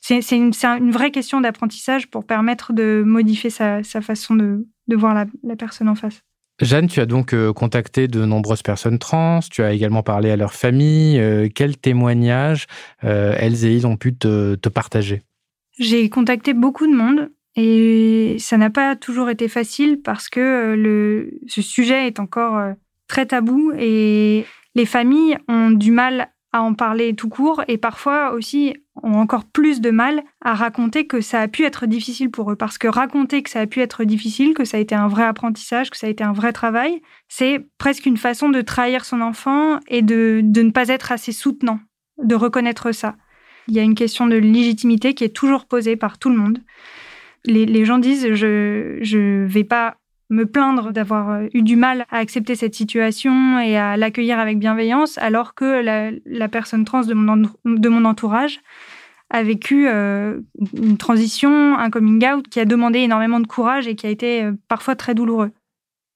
C'est 0.00 0.20
une, 0.32 0.52
une, 0.62 0.90
vraie 0.90 1.10
question 1.10 1.40
d'apprentissage 1.40 2.10
pour 2.10 2.26
permettre 2.26 2.74
de 2.74 3.02
modifier 3.06 3.48
sa, 3.48 3.82
sa 3.82 4.02
façon 4.02 4.34
de, 4.34 4.66
de 4.86 4.96
voir 4.96 5.14
la, 5.14 5.24
la 5.42 5.56
personne 5.56 5.88
en 5.88 5.94
face. 5.94 6.22
Jeanne, 6.60 6.86
tu 6.86 7.00
as 7.00 7.06
donc 7.06 7.32
euh, 7.32 7.52
contacté 7.52 8.06
de 8.06 8.24
nombreuses 8.24 8.62
personnes 8.62 8.98
trans, 8.98 9.40
tu 9.50 9.62
as 9.62 9.72
également 9.72 10.04
parlé 10.04 10.30
à 10.30 10.36
leur 10.36 10.54
famille. 10.54 11.18
Euh, 11.18 11.48
quels 11.52 11.76
témoignages 11.76 12.66
euh, 13.02 13.34
elles 13.38 13.64
et 13.64 13.74
ils 13.74 13.86
ont 13.86 13.96
pu 13.96 14.14
te, 14.14 14.54
partager? 14.68 15.22
J'ai 15.78 16.08
contacté 16.08 16.54
beaucoup 16.54 16.86
de 16.86 16.94
monde 16.94 17.30
et 17.56 18.36
ça 18.38 18.56
n'a 18.56 18.70
pas 18.70 18.94
toujours 18.94 19.30
été 19.30 19.48
facile 19.48 20.00
parce 20.00 20.28
que 20.28 21.28
ce 21.48 21.62
sujet 21.62 22.06
est 22.06 22.20
encore 22.20 22.74
très 23.08 23.26
tabou 23.26 23.72
et 23.76 24.44
les 24.76 24.86
familles 24.86 25.36
ont 25.48 25.70
du 25.70 25.90
mal 25.90 26.28
à 26.52 26.62
en 26.62 26.74
parler 26.74 27.14
tout 27.14 27.28
court 27.28 27.64
et 27.66 27.78
parfois 27.78 28.32
aussi 28.32 28.74
ont 29.02 29.18
encore 29.18 29.44
plus 29.44 29.80
de 29.80 29.90
mal 29.90 30.22
à 30.40 30.54
raconter 30.54 31.06
que 31.06 31.20
ça 31.20 31.40
a 31.40 31.48
pu 31.48 31.64
être 31.64 31.86
difficile 31.86 32.30
pour 32.30 32.50
eux. 32.52 32.56
Parce 32.56 32.78
que 32.78 32.88
raconter 32.88 33.42
que 33.42 33.50
ça 33.50 33.60
a 33.60 33.66
pu 33.66 33.80
être 33.80 34.04
difficile, 34.04 34.54
que 34.54 34.64
ça 34.64 34.76
a 34.76 34.80
été 34.80 34.94
un 34.94 35.08
vrai 35.08 35.24
apprentissage, 35.24 35.90
que 35.90 35.96
ça 35.96 36.06
a 36.06 36.10
été 36.10 36.22
un 36.22 36.32
vrai 36.32 36.52
travail, 36.52 37.02
c'est 37.28 37.66
presque 37.78 38.06
une 38.06 38.16
façon 38.16 38.48
de 38.48 38.60
trahir 38.60 39.04
son 39.04 39.20
enfant 39.20 39.80
et 39.88 40.02
de, 40.02 40.40
de 40.42 40.62
ne 40.62 40.70
pas 40.70 40.88
être 40.88 41.12
assez 41.12 41.32
soutenant, 41.32 41.80
de 42.22 42.34
reconnaître 42.34 42.92
ça. 42.92 43.16
Il 43.68 43.74
y 43.74 43.80
a 43.80 43.82
une 43.82 43.94
question 43.94 44.26
de 44.26 44.36
légitimité 44.36 45.14
qui 45.14 45.24
est 45.24 45.34
toujours 45.34 45.66
posée 45.66 45.96
par 45.96 46.18
tout 46.18 46.28
le 46.28 46.36
monde. 46.36 46.58
Les, 47.46 47.84
gens 47.84 47.98
disent 47.98 48.32
je 48.32 48.98
je 49.02 49.44
vais 49.44 49.64
pas 49.64 49.98
me 50.34 50.46
plaindre 50.46 50.92
d'avoir 50.92 51.42
eu 51.52 51.62
du 51.62 51.76
mal 51.76 52.06
à 52.10 52.18
accepter 52.18 52.54
cette 52.54 52.74
situation 52.74 53.58
et 53.58 53.76
à 53.76 53.96
l'accueillir 53.96 54.38
avec 54.38 54.58
bienveillance, 54.58 55.18
alors 55.18 55.54
que 55.54 55.82
la, 56.24 56.48
personne 56.48 56.84
trans 56.84 57.02
de 57.02 57.14
mon, 57.14 57.48
de 57.64 57.88
mon 57.88 58.04
entourage 58.04 58.60
a 59.30 59.42
vécu 59.42 59.88
euh, 59.88 60.40
une 60.76 60.96
transition, 60.96 61.76
un 61.76 61.90
coming 61.90 62.24
out 62.26 62.48
qui 62.48 62.60
a 62.60 62.64
demandé 62.64 63.00
énormément 63.00 63.40
de 63.40 63.46
courage 63.46 63.88
et 63.88 63.94
qui 63.94 64.06
a 64.06 64.10
été 64.10 64.44
euh, 64.44 64.52
parfois 64.68 64.94
très 64.94 65.14
douloureux. 65.14 65.50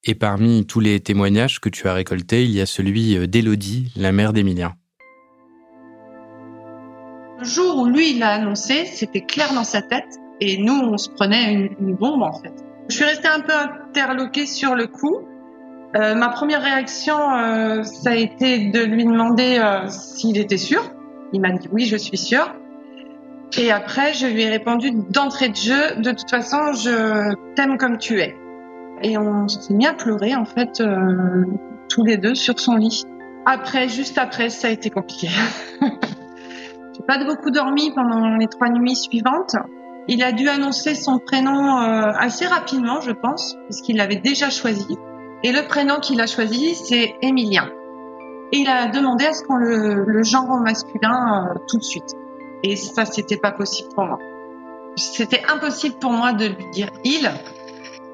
Et 0.04 0.14
parmi 0.14 0.64
tous 0.66 0.80
les 0.80 1.00
témoignages 1.00 1.60
que 1.60 1.68
tu 1.68 1.88
as 1.88 1.94
récoltés, 1.94 2.44
il 2.44 2.52
y 2.52 2.60
a 2.60 2.66
celui 2.66 3.16
euh, 3.16 3.26
d'Élodie, 3.26 3.92
la 3.96 4.12
mère 4.12 4.32
d'Emilien. 4.32 4.75
Le 7.40 7.44
jour 7.44 7.78
où 7.78 7.87
lui, 7.87 8.16
il 8.16 8.22
a 8.22 8.30
annoncé, 8.30 8.84
c'était 8.84 9.20
clair 9.20 9.52
dans 9.54 9.64
sa 9.64 9.82
tête, 9.82 10.18
et 10.40 10.58
nous, 10.58 10.75
on 10.75 10.98
se 10.98 11.08
prenait 11.10 11.75
une, 11.80 11.94
bombe, 11.94 12.22
en 12.22 12.32
fait. 12.32 12.54
Je 12.88 12.95
suis 12.97 13.04
restée 13.04 13.28
un 13.28 13.40
peu 13.40 13.52
interloquée 13.52 14.47
sur 14.47 14.75
le 14.75 14.87
coup. 14.87 15.18
Euh, 15.97 16.14
ma 16.14 16.28
première 16.28 16.62
réaction, 16.62 17.16
euh, 17.16 17.83
ça 17.83 18.11
a 18.11 18.14
été 18.14 18.71
de 18.71 18.80
lui 18.80 19.04
demander 19.04 19.59
euh, 19.59 19.88
s'il 19.88 20.38
était 20.38 20.59
sûr. 20.59 20.83
Il 21.33 21.40
m'a 21.40 21.50
dit 21.52 21.68
oui, 21.71 21.85
je 21.85 21.97
suis 21.97 22.16
sûr. 22.16 22.54
Et 23.59 23.71
après, 23.71 24.12
je 24.12 24.26
lui 24.26 24.42
ai 24.42 24.50
répondu 24.50 24.90
d'entrée 25.11 25.49
de 25.49 25.57
jeu, 25.57 25.97
de 25.97 26.11
toute 26.12 26.30
façon, 26.30 26.73
je 26.75 27.35
t'aime 27.54 27.78
comme 27.78 27.97
tu 27.97 28.21
es. 28.21 28.37
Et 29.02 29.16
on 29.16 29.49
s'est 29.49 29.73
mis 29.73 29.87
à 29.87 29.95
pleurer, 29.95 30.35
en 30.35 30.45
fait, 30.45 30.83
tous 31.88 32.04
les 32.04 32.18
deux 32.18 32.35
sur 32.35 32.61
son 32.61 32.76
lit. 32.76 33.04
Après, 33.47 33.88
juste 33.88 34.18
après, 34.18 34.50
ça 34.50 34.68
a 34.68 34.71
été 34.71 34.90
compliqué. 34.90 35.28
J'ai 35.80 37.04
pas 37.07 37.25
beaucoup 37.25 37.50
dormi 37.50 37.90
pendant 37.95 38.37
les 38.37 38.49
trois 38.49 38.68
nuits 38.68 38.97
suivantes. 38.97 39.57
Il 40.08 40.22
a 40.22 40.32
dû 40.32 40.48
annoncer 40.48 40.94
son 40.94 41.18
prénom 41.18 41.78
euh, 41.78 42.12
assez 42.18 42.46
rapidement, 42.46 43.00
je 43.00 43.10
pense, 43.10 43.56
puisqu'il 43.66 43.96
l'avait 43.96 44.16
déjà 44.16 44.48
choisi. 44.48 44.96
Et 45.42 45.52
le 45.52 45.68
prénom 45.68 46.00
qu'il 46.00 46.20
a 46.20 46.26
choisi, 46.26 46.74
c'est 46.74 47.14
Émilien. 47.20 47.70
Et 48.52 48.58
il 48.58 48.68
a 48.68 48.86
demandé 48.86 49.26
à 49.26 49.34
ce 49.34 49.42
qu'on 49.44 49.56
le, 49.56 50.04
le 50.06 50.22
genre 50.22 50.48
au 50.48 50.60
masculin 50.60 51.50
euh, 51.50 51.58
tout 51.68 51.78
de 51.78 51.84
suite. 51.84 52.16
Et 52.62 52.74
ça, 52.76 53.04
c'était 53.04 53.36
pas 53.36 53.52
possible 53.52 53.90
pour 53.94 54.04
moi. 54.04 54.18
C'était 54.96 55.44
impossible 55.44 55.96
pour 55.98 56.10
moi 56.10 56.32
de 56.32 56.46
lui 56.46 56.70
dire 56.72 56.90
il, 57.04 57.30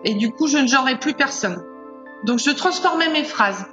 et 0.04 0.14
du 0.14 0.30
coup, 0.30 0.48
je 0.48 0.58
ne 0.58 0.66
genrais 0.66 0.98
plus 0.98 1.14
personne. 1.14 1.64
Donc, 2.24 2.38
je 2.38 2.50
transformais 2.50 3.08
mes 3.08 3.24
phrases. 3.24 3.66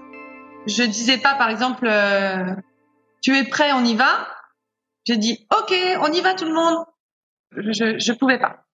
Je 0.66 0.84
disais 0.84 1.18
pas, 1.18 1.34
par 1.36 1.50
exemple, 1.50 1.88
euh, 1.88 2.56
tu 3.22 3.36
es 3.36 3.44
prêt, 3.44 3.72
on 3.74 3.84
y 3.84 3.96
va? 3.96 4.28
J'ai 5.06 5.18
dit, 5.18 5.46
ok, 5.52 5.74
on 6.02 6.12
y 6.12 6.22
va 6.22 6.34
tout 6.34 6.46
le 6.46 6.54
monde. 6.54 6.78
Je, 7.56 8.00
je 8.00 8.12
pouvais 8.14 8.40
pas. 8.40 8.66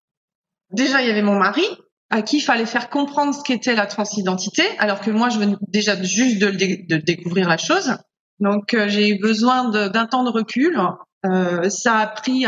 Déjà, 0.71 1.01
il 1.01 1.07
y 1.07 1.11
avait 1.11 1.21
mon 1.21 1.37
mari 1.37 1.65
à 2.09 2.21
qui 2.21 2.37
il 2.37 2.41
fallait 2.41 2.65
faire 2.65 2.89
comprendre 2.89 3.33
ce 3.33 3.43
qu'était 3.43 3.75
la 3.75 3.85
transidentité, 3.85 4.63
alors 4.79 5.01
que 5.01 5.11
moi, 5.11 5.29
je 5.29 5.39
venais 5.39 5.55
déjà 5.67 6.01
juste 6.01 6.39
de, 6.39 6.97
découvrir 6.97 7.49
la 7.49 7.57
chose. 7.57 7.97
Donc, 8.39 8.73
euh, 8.73 8.87
j'ai 8.87 9.09
eu 9.09 9.19
besoin 9.19 9.69
d'un 9.69 10.05
temps 10.05 10.23
de 10.23 10.29
recul. 10.29 10.79
Euh, 11.25 11.69
ça 11.69 11.97
a 11.97 12.07
pris 12.07 12.45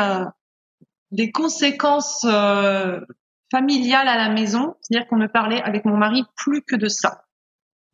des 1.11 1.31
conséquences 1.31 2.23
euh, 2.25 2.99
familiale 3.51 4.07
à 4.07 4.15
la 4.15 4.29
maison, 4.29 4.75
c'est-à-dire 4.81 5.07
qu'on 5.09 5.17
ne 5.17 5.27
parlait 5.27 5.61
avec 5.61 5.85
mon 5.85 5.97
mari 5.97 6.23
plus 6.35 6.61
que 6.61 6.75
de 6.75 6.87
ça. 6.87 7.23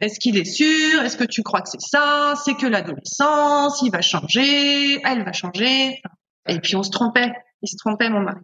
Est-ce 0.02 0.20
qu'il 0.20 0.38
est 0.38 0.46
sûr? 0.46 1.02
Est-ce 1.04 1.16
que 1.16 1.24
tu 1.24 1.42
crois 1.42 1.62
que 1.62 1.70
c'est 1.70 1.82
ça? 1.82 2.34
C'est 2.44 2.56
que 2.56 2.68
l'adolescence, 2.68 3.82
il 3.82 3.92
va 3.92 4.02
changer, 4.02 5.02
elle 5.04 5.24
va 5.24 5.32
changer. 5.32 6.02
Et 6.48 6.60
puis 6.60 6.76
on 6.76 6.84
se 6.84 6.92
trompait, 6.92 7.32
il 7.66 7.70
se 7.70 7.78
trompait 7.78 8.10
mon 8.10 8.22
mari. 8.22 8.42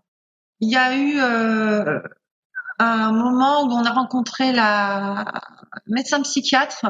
Il 0.59 0.69
y 0.69 0.75
a 0.75 0.95
eu 0.95 1.19
euh, 1.19 1.99
un 2.79 3.11
moment 3.11 3.63
où 3.63 3.71
on 3.71 3.83
a 3.83 3.91
rencontré 3.91 4.51
la 4.51 5.25
médecin 5.87 6.21
psychiatre 6.21 6.87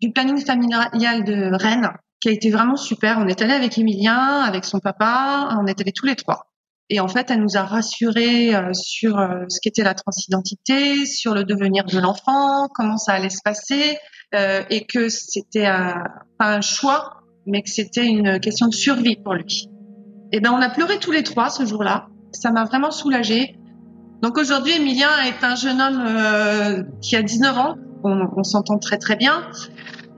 du 0.00 0.12
planning 0.12 0.44
familial 0.44 1.24
de 1.24 1.54
Rennes, 1.54 1.90
qui 2.20 2.28
a 2.28 2.32
été 2.32 2.50
vraiment 2.50 2.76
super. 2.76 3.18
On 3.18 3.26
est 3.26 3.40
allé 3.42 3.52
avec 3.52 3.78
Emilien, 3.78 4.42
avec 4.42 4.64
son 4.64 4.80
papa, 4.80 5.56
on 5.60 5.66
est 5.66 5.80
allés 5.80 5.92
tous 5.92 6.06
les 6.06 6.16
trois. 6.16 6.46
Et 6.88 7.00
en 7.00 7.08
fait, 7.08 7.30
elle 7.30 7.42
nous 7.42 7.56
a 7.56 7.62
rassurés 7.62 8.54
euh, 8.54 8.72
sur 8.72 9.18
euh, 9.18 9.44
ce 9.48 9.60
qu'était 9.60 9.82
la 9.82 9.94
transidentité, 9.94 11.04
sur 11.04 11.34
le 11.34 11.44
devenir 11.44 11.84
de 11.84 11.98
l'enfant, 11.98 12.68
comment 12.74 12.96
ça 12.96 13.12
allait 13.12 13.30
se 13.30 13.42
passer, 13.44 13.98
et 14.68 14.84
que 14.84 15.08
c'était 15.08 15.72
pas 16.38 16.56
un 16.56 16.60
choix, 16.60 17.22
mais 17.46 17.62
que 17.62 17.70
c'était 17.70 18.04
une 18.04 18.38
question 18.38 18.66
de 18.66 18.74
survie 18.74 19.16
pour 19.16 19.32
lui. 19.32 19.70
Et 20.32 20.40
ben, 20.40 20.52
on 20.52 20.60
a 20.60 20.68
pleuré 20.68 20.98
tous 20.98 21.12
les 21.12 21.22
trois 21.22 21.50
ce 21.50 21.64
jour-là. 21.64 22.08
Ça 22.32 22.50
m'a 22.50 22.64
vraiment 22.64 22.90
soulagée. 22.90 23.58
Donc 24.22 24.38
aujourd'hui, 24.38 24.72
Emilien 24.72 25.10
est 25.26 25.44
un 25.44 25.54
jeune 25.54 25.80
homme 25.80 26.86
qui 27.00 27.16
a 27.16 27.22
19 27.22 27.58
ans. 27.58 27.76
On, 28.02 28.28
on 28.36 28.42
s'entend 28.42 28.78
très 28.78 28.98
très 28.98 29.16
bien. 29.16 29.42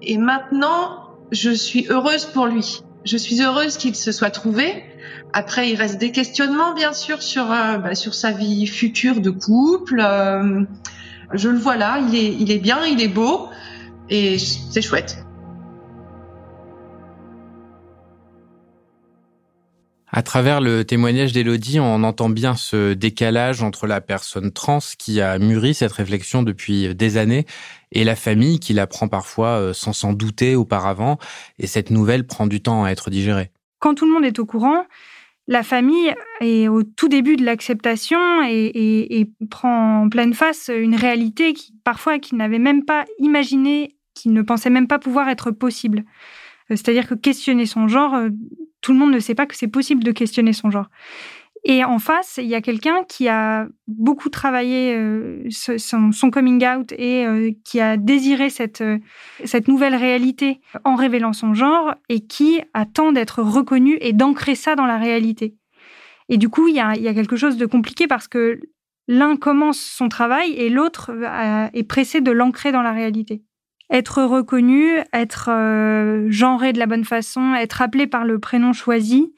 Et 0.03 0.19
maintenant, 0.19 1.05
je 1.31 1.51
suis 1.51 1.87
heureuse 1.89 2.25
pour 2.27 2.47
lui. 2.47 2.81
Je 3.05 3.17
suis 3.17 3.43
heureuse 3.43 3.77
qu'il 3.77 3.95
se 3.95 4.13
soit 4.13 4.31
trouvé 4.31 4.85
après, 5.33 5.71
il 5.71 5.77
reste 5.77 5.99
des 5.99 6.11
questionnements, 6.11 6.75
bien 6.75 6.93
sûr, 6.93 7.23
sur, 7.23 7.51
euh, 7.53 7.79
bah, 7.79 7.95
sur 7.95 8.15
sa 8.15 8.31
vie 8.31 8.67
future 8.67 9.21
de 9.21 9.31
couple. 9.31 10.01
Euh, 10.01 10.65
je 11.33 11.49
le 11.49 11.59
vois 11.59 11.77
là, 11.77 12.01
il 12.09 12.15
est, 12.15 12.35
il 12.35 12.51
est 12.51 12.59
bien, 12.59 12.85
il 12.87 13.03
est 13.03 13.09
beau, 13.09 13.49
et 14.09 14.39
c'est 14.39 14.81
chouette. 14.81 15.25
À 20.11 20.23
travers 20.23 20.63
le 20.63 20.85
témoignage 20.85 21.33
d'Elodie, 21.33 21.81
on 21.81 22.03
entend 22.03 22.31
bien 22.31 22.55
ce 22.55 22.95
décalage 22.95 23.63
entre 23.63 23.87
la 23.87 24.01
personne 24.01 24.53
trans 24.53 24.79
qui 24.99 25.21
a 25.21 25.39
mûri 25.39 25.75
cette 25.75 25.93
réflexion 25.93 26.43
depuis 26.43 26.95
des 26.95 27.19
années 27.19 27.45
et 27.93 28.05
la 28.05 28.17
famille 28.17 28.59
qui 28.59 28.73
la 28.73 28.87
prend 28.87 29.09
parfois 29.09 29.61
euh, 29.61 29.73
sans 29.75 29.93
s'en 29.93 30.15
douter 30.15 30.57
auparavant, 30.57 31.19
et 31.59 31.67
cette 31.67 31.91
nouvelle 31.91 32.27
prend 32.27 32.47
du 32.47 32.63
temps 32.63 32.85
à 32.85 32.91
être 32.91 33.11
digérée. 33.11 33.51
Quand 33.81 33.95
tout 33.95 34.07
le 34.07 34.13
monde 34.13 34.25
est 34.25 34.39
au 34.39 34.47
courant, 34.47 34.85
la 35.47 35.63
famille 35.63 36.15
est 36.41 36.69
au 36.69 36.83
tout 36.83 37.09
début 37.09 37.37
de 37.37 37.45
l'acceptation 37.45 38.19
et, 38.47 39.31
prend 39.51 40.03
en 40.03 40.09
pleine 40.09 40.35
face 40.35 40.71
une 40.75 40.95
réalité 40.95 41.55
qui 41.55 41.73
parfois 41.85 42.19
qu'ils 42.19 42.37
n'avaient 42.37 42.59
même 42.59 42.85
pas 42.85 43.05
imaginé, 43.19 43.97
qu'ils 44.15 44.35
ne 44.35 44.43
pensaient 44.43 44.69
même 44.69 44.89
pas 44.89 44.99
pouvoir 44.99 45.29
être 45.29 45.51
possible. 45.51 46.05
Euh, 46.71 46.77
c'est-à-dire 46.77 47.07
que 47.07 47.15
questionner 47.15 47.67
son 47.67 47.89
genre, 47.89 48.15
euh, 48.15 48.31
tout 48.81 48.93
le 48.93 48.99
monde 48.99 49.13
ne 49.13 49.19
sait 49.19 49.35
pas 49.35 49.47
que 49.47 49.57
c'est 49.57 49.69
possible 49.69 50.05
de 50.05 50.13
questionner 50.13 50.53
son 50.53 50.71
genre. 50.71 50.89
Et 51.65 51.83
en 51.83 51.99
face, 51.99 52.39
il 52.41 52.47
y 52.47 52.55
a 52.55 52.61
quelqu'un 52.61 53.03
qui 53.09 53.29
a 53.29 53.67
beaucoup 53.89 54.29
travaillé 54.29 54.95
euh, 54.95 55.43
son, 55.51 56.31
coming 56.31 56.65
out 56.65 56.93
et 56.93 57.59
qui 57.65 57.81
a 57.81 57.97
désiré 57.97 58.49
cette, 58.49 58.85
cette 59.45 59.67
nouvelle 59.67 59.97
réalité 59.97 60.61
en 60.85 60.95
révélant 60.95 61.33
son 61.33 61.55
genre 61.55 61.97
et 62.09 62.21
qui 62.21 62.61
attend 62.75 63.11
d'être 63.11 63.43
reconnu 63.43 63.99
et 64.01 64.13
d'ancrer 64.13 64.55
ça 64.55 64.77
dans 64.77 64.87
la 64.87 64.99
réalité. 64.99 65.57
Et 66.29 66.37
du 66.37 66.49
coup, 66.49 66.69
il 66.69 66.77
y 66.77 66.81
a, 66.81 66.95
il 66.95 67.03
y 67.03 67.09
a 67.09 67.15
quelque 67.15 67.37
chose 67.37 67.57
de 67.57 67.67
compliqué 67.67 68.07
parce 68.07 68.29
que 68.29 68.61
l'un 69.09 69.37
commence 69.37 69.81
son 69.81 70.09
travail 70.09 70.53
et 70.53 70.71
l'autre 70.71 71.11
est 71.73 71.83
pressé 71.83 72.21
de 72.21 72.31
l'ancrer 72.31 72.71
dans 72.71 72.83
la 72.83 72.93
réalité. 72.93 73.43
Être 73.91 74.23
reconnu, 74.23 74.99
être 75.13 75.49
genré 76.29 76.73
de 76.73 76.79
la 76.79 76.87
bonne 76.87 77.05
façon, 77.05 77.55
être 77.55 77.81
appelé 77.81 78.07
par 78.07 78.25
le 78.25 78.39
prénom 78.39 78.73
choisi, 78.73 79.33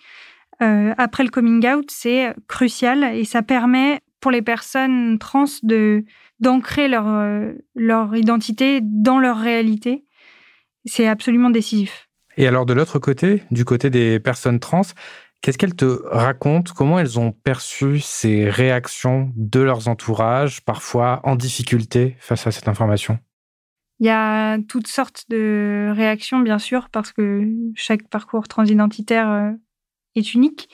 euh, 0.62 0.92
après 0.98 1.24
le 1.24 1.30
coming 1.30 1.66
out, 1.66 1.90
c'est 1.90 2.34
crucial 2.46 3.04
et 3.14 3.24
ça 3.24 3.42
permet 3.42 4.00
pour 4.20 4.30
les 4.30 4.42
personnes 4.42 5.18
trans 5.18 5.44
de 5.62 6.04
d'ancrer 6.38 6.88
leur 6.88 7.08
euh, 7.08 7.52
leur 7.74 8.14
identité 8.14 8.80
dans 8.82 9.18
leur 9.18 9.38
réalité. 9.38 10.04
C'est 10.84 11.06
absolument 11.06 11.50
décisif. 11.50 12.08
Et 12.36 12.46
alors 12.46 12.66
de 12.66 12.74
l'autre 12.74 12.98
côté, 12.98 13.42
du 13.50 13.64
côté 13.64 13.88
des 13.90 14.20
personnes 14.20 14.60
trans, 14.60 14.82
qu'est-ce 15.40 15.56
qu'elles 15.56 15.76
te 15.76 16.02
racontent? 16.06 16.72
Comment 16.74 16.98
elles 16.98 17.18
ont 17.18 17.32
perçu 17.32 18.00
ces 18.00 18.48
réactions 18.48 19.32
de 19.36 19.60
leurs 19.60 19.88
entourages, 19.88 20.62
parfois 20.62 21.20
en 21.24 21.36
difficulté 21.36 22.16
face 22.18 22.46
à 22.46 22.50
cette 22.50 22.68
information? 22.68 23.18
Il 24.00 24.06
y 24.06 24.10
a 24.10 24.58
toutes 24.66 24.86
sortes 24.86 25.26
de 25.28 25.92
réactions, 25.94 26.40
bien 26.40 26.58
sûr, 26.58 26.88
parce 26.88 27.12
que 27.12 27.46
chaque 27.74 28.08
parcours 28.08 28.48
transidentitaire 28.48 29.30
euh, 29.30 29.50
est 30.14 30.32
unique. 30.32 30.70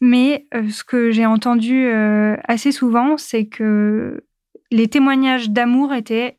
Mais 0.00 0.46
euh, 0.54 0.68
ce 0.70 0.82
que 0.82 1.10
j'ai 1.10 1.26
entendu 1.26 1.86
euh, 1.86 2.36
assez 2.44 2.72
souvent, 2.72 3.18
c'est 3.18 3.46
que 3.46 4.24
les 4.70 4.88
témoignages 4.88 5.50
d'amour 5.50 5.92
étaient 5.92 6.38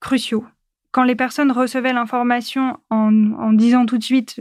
cruciaux. 0.00 0.46
Quand 0.90 1.04
les 1.04 1.14
personnes 1.14 1.52
recevaient 1.52 1.92
l'information 1.92 2.78
en, 2.88 3.52
disant 3.52 3.84
tout 3.84 3.98
de 3.98 4.02
suite 4.02 4.40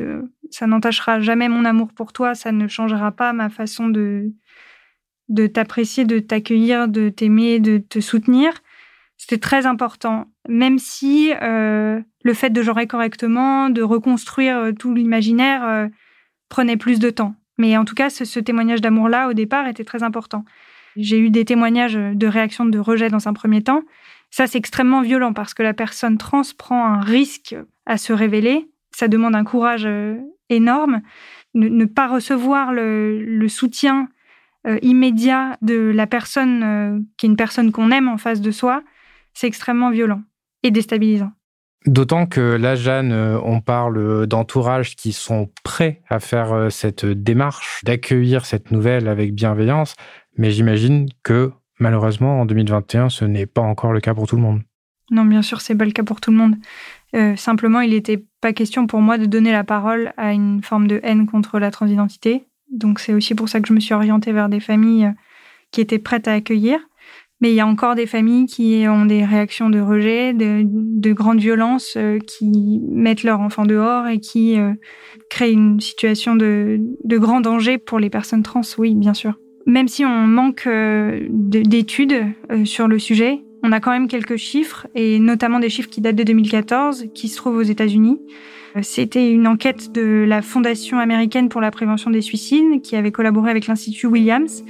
ça 0.50 0.66
n'entachera 0.66 1.20
jamais 1.20 1.50
mon 1.50 1.66
amour 1.66 1.90
pour 1.94 2.14
toi, 2.14 2.36
ça 2.36 2.54
ne 2.54 2.68
changera 2.68 3.12
pas 3.12 3.34
ma 3.34 3.50
façon 3.50 3.90
de, 3.90 4.32
de 5.28 5.46
t'apprécier, 5.48 6.06
de 6.06 6.20
t'accueillir, 6.20 6.88
de 6.88 7.10
t'aimer, 7.10 7.60
de 7.60 7.80
te 7.80 8.00
soutenir, 8.00 8.54
c'était 9.18 9.40
très 9.40 9.66
important. 9.66 10.28
Même 10.48 10.80
si 10.80 11.32
le 11.32 12.34
fait 12.34 12.50
de 12.52 12.62
genrer 12.62 12.88
correctement, 12.88 13.70
de 13.70 13.82
reconstruire 13.82 14.72
tout 14.78 14.94
l'imaginaire, 14.94 15.90
prenait 16.50 16.78
plus 16.78 17.00
de 17.00 17.10
temps. 17.10 17.36
Mais 17.58 17.76
en 17.78 17.86
tout 17.86 17.96
cas, 17.96 18.10
ce, 18.10 18.40
témoignage 18.40 18.82
d'amour-là, 18.82 19.30
au 19.30 19.34
départ, 19.34 19.68
était 19.68 19.84
très 19.84 20.04
important. 20.04 20.46
J'ai 20.96 21.20
eu 21.20 21.30
des 21.30 21.46
témoignages 21.46 21.96
de 21.96 22.28
réaction 22.28 22.66
de 22.66 22.80
rejet 22.80 23.10
dans 23.10 23.28
un 23.28 23.34
premier 23.34 23.64
temps. 23.64 23.84
Ça, 24.32 24.48
c'est 24.48 24.58
extrêmement 24.58 25.02
violent 25.02 25.34
parce 25.34 25.54
que 25.54 25.64
la 25.64 25.74
personne 25.74 26.18
trans 26.18 26.42
prend 26.58 26.86
un 26.86 27.02
risque 27.02 27.56
à 27.86 27.98
se 27.98 28.14
révéler. 28.14 28.70
Ça 28.92 29.08
demande 29.08 29.36
un 29.36 29.44
courage 29.44 29.86
euh, 29.86 30.18
énorme. 30.50 31.02
Ne, 31.54 31.86
pas 31.86 32.08
recevoir 32.08 32.72
le, 32.74 33.48
soutien 33.48 34.10
euh, 34.68 34.78
immédiat 34.82 35.58
de 35.62 35.92
la 35.94 36.08
personne 36.08 36.64
euh, 36.64 37.00
qui 37.18 37.26
est 37.26 37.30
une 37.30 37.36
personne 37.36 37.72
qu'on 37.72 37.90
aime 37.90 38.08
en 38.08 38.18
face 38.18 38.42
de 38.42 38.52
soi, 38.52 38.84
c'est 39.38 39.48
extrêmement 39.48 39.92
violent 39.92 40.24
et 40.64 40.72
déstabilisant. 40.72 41.32
D'autant 41.86 42.26
que 42.26 42.42
là, 42.42 42.76
Jeanne, 42.76 43.12
euh, 43.12 43.40
on 43.44 43.62
parle 43.62 44.26
d'entourages 44.26 44.96
qui 44.96 45.14
sont 45.14 45.52
prêts 45.64 46.02
à 46.10 46.20
faire 46.20 46.52
euh, 46.52 46.70
cette 46.70 47.06
démarche, 47.06 47.82
d'accueillir 47.84 48.48
cette 48.48 48.72
nouvelle 48.72 49.08
avec 49.08 49.36
bienveillance, 49.36 49.96
mais 50.38 50.50
j'imagine 50.50 51.08
que 51.22 51.52
malheureusement, 51.80 52.42
en 52.42 52.46
2021, 52.46 53.10
ce 53.10 53.26
n'est 53.26 53.46
pas 53.46 53.62
encore 53.62 53.94
le 53.94 54.02
cas 54.02 54.16
pour 54.16 54.28
tout 54.28 54.36
le 54.36 54.42
monde. 54.42 54.62
Non, 55.12 55.24
bien 55.24 55.44
sûr, 55.44 55.62
c'est 55.62 55.76
pas 55.76 55.86
le 55.86 55.92
cas 55.92 56.04
pour 56.04 56.20
tout 56.20 56.32
le 56.32 56.38
monde. 56.38 56.56
Euh, 57.16 57.36
simplement, 57.36 57.82
il 57.82 57.92
n'était 57.92 58.26
pas 58.42 58.54
question 58.54 58.88
pour 58.88 59.02
moi 59.02 59.20
de 59.20 59.28
donner 59.28 59.52
la 59.52 59.64
parole 59.64 60.14
à 60.18 60.34
une 60.34 60.64
forme 60.64 60.88
de 60.88 61.00
haine 61.04 61.28
contre 61.28 61.60
la 61.60 61.70
transidentité. 61.70 62.48
Donc, 62.72 63.00
c'est 63.00 63.14
aussi 63.14 63.36
pour 63.36 63.50
ça 63.50 63.62
que 63.62 63.68
je 63.68 63.74
me 63.74 63.80
suis 63.80 63.94
orientée 63.94 64.34
vers 64.34 64.50
des 64.50 64.60
familles 64.60 65.14
qui 65.72 65.80
étaient 65.80 66.00
prêtes 66.00 66.28
à 66.28 66.34
accueillir. 66.34 66.80
Mais 67.40 67.52
il 67.52 67.56
y 67.56 67.60
a 67.60 67.68
encore 67.68 67.94
des 67.94 68.08
familles 68.08 68.48
qui 68.48 68.86
ont 68.88 69.06
des 69.06 69.24
réactions 69.24 69.70
de 69.70 69.80
rejet, 69.80 70.34
de, 70.34 70.64
de 70.66 71.14
grandes 71.14 71.40
violences, 71.40 71.94
euh, 71.96 72.18
qui 72.20 72.82
mettent 72.90 73.24
leur 73.24 73.42
enfant 73.42 73.66
dehors 73.66 74.08
et 74.08 74.20
qui 74.20 74.60
euh, 74.60 74.74
créent 75.30 75.52
une 75.52 75.80
situation 75.80 76.36
de, 76.36 76.80
de, 77.04 77.18
grand 77.18 77.42
danger 77.42 77.78
pour 77.78 78.00
les 78.00 78.10
personnes 78.10 78.42
trans, 78.42 78.62
oui, 78.80 78.96
bien 78.96 79.14
sûr. 79.14 79.40
Même 79.68 79.88
si 79.88 80.04
on 80.04 80.10
manque 80.26 80.66
euh, 80.66 81.28
d'études 81.30 82.26
sur 82.64 82.88
le 82.88 82.98
sujet, 82.98 83.42
on 83.64 83.72
a 83.72 83.80
quand 83.80 83.92
même 83.92 84.08
quelques 84.08 84.38
chiffres, 84.38 84.88
et 84.96 85.20
notamment 85.20 85.60
des 85.60 85.70
chiffres 85.70 85.90
qui 85.90 86.02
datent 86.02 86.16
de 86.16 86.24
2014, 86.24 87.08
qui 87.14 87.28
se 87.28 87.38
trouvent 87.38 87.58
aux 87.58 87.64
États-Unis. 87.64 88.20
C'était 88.82 89.32
une 89.32 89.48
enquête 89.48 89.92
de 89.92 90.26
la 90.28 90.42
Fondation 90.42 91.00
américaine 91.00 91.50
pour 91.50 91.62
la 91.62 91.72
prévention 91.72 92.12
des 92.12 92.22
suicides, 92.22 92.82
qui 92.82 92.96
avait 92.96 93.12
collaboré 93.12 93.52
avec 93.52 93.68
l'Institut 93.68 94.08
Williams, 94.08 94.64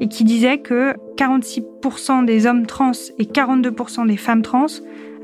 et 0.00 0.08
qui 0.08 0.24
disait 0.24 0.58
que 0.58 0.94
46% 1.18 2.24
des 2.24 2.46
hommes 2.46 2.64
trans 2.64 2.92
et 3.18 3.24
42% 3.24 4.06
des 4.06 4.16
femmes 4.16 4.42
trans 4.42 4.66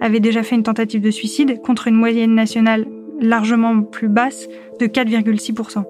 avaient 0.01 0.21
déjà 0.21 0.43
fait 0.43 0.57
une 0.57 0.65
tentative 0.65 1.01
de 1.01 1.11
suicide 1.11 1.61
contre 1.63 1.87
une 1.87 1.95
moyenne 1.95 2.35
nationale 2.35 2.85
largement 3.21 3.81
plus 3.83 4.09
basse 4.09 4.49
de 4.81 4.87
4,6%. 4.87 5.85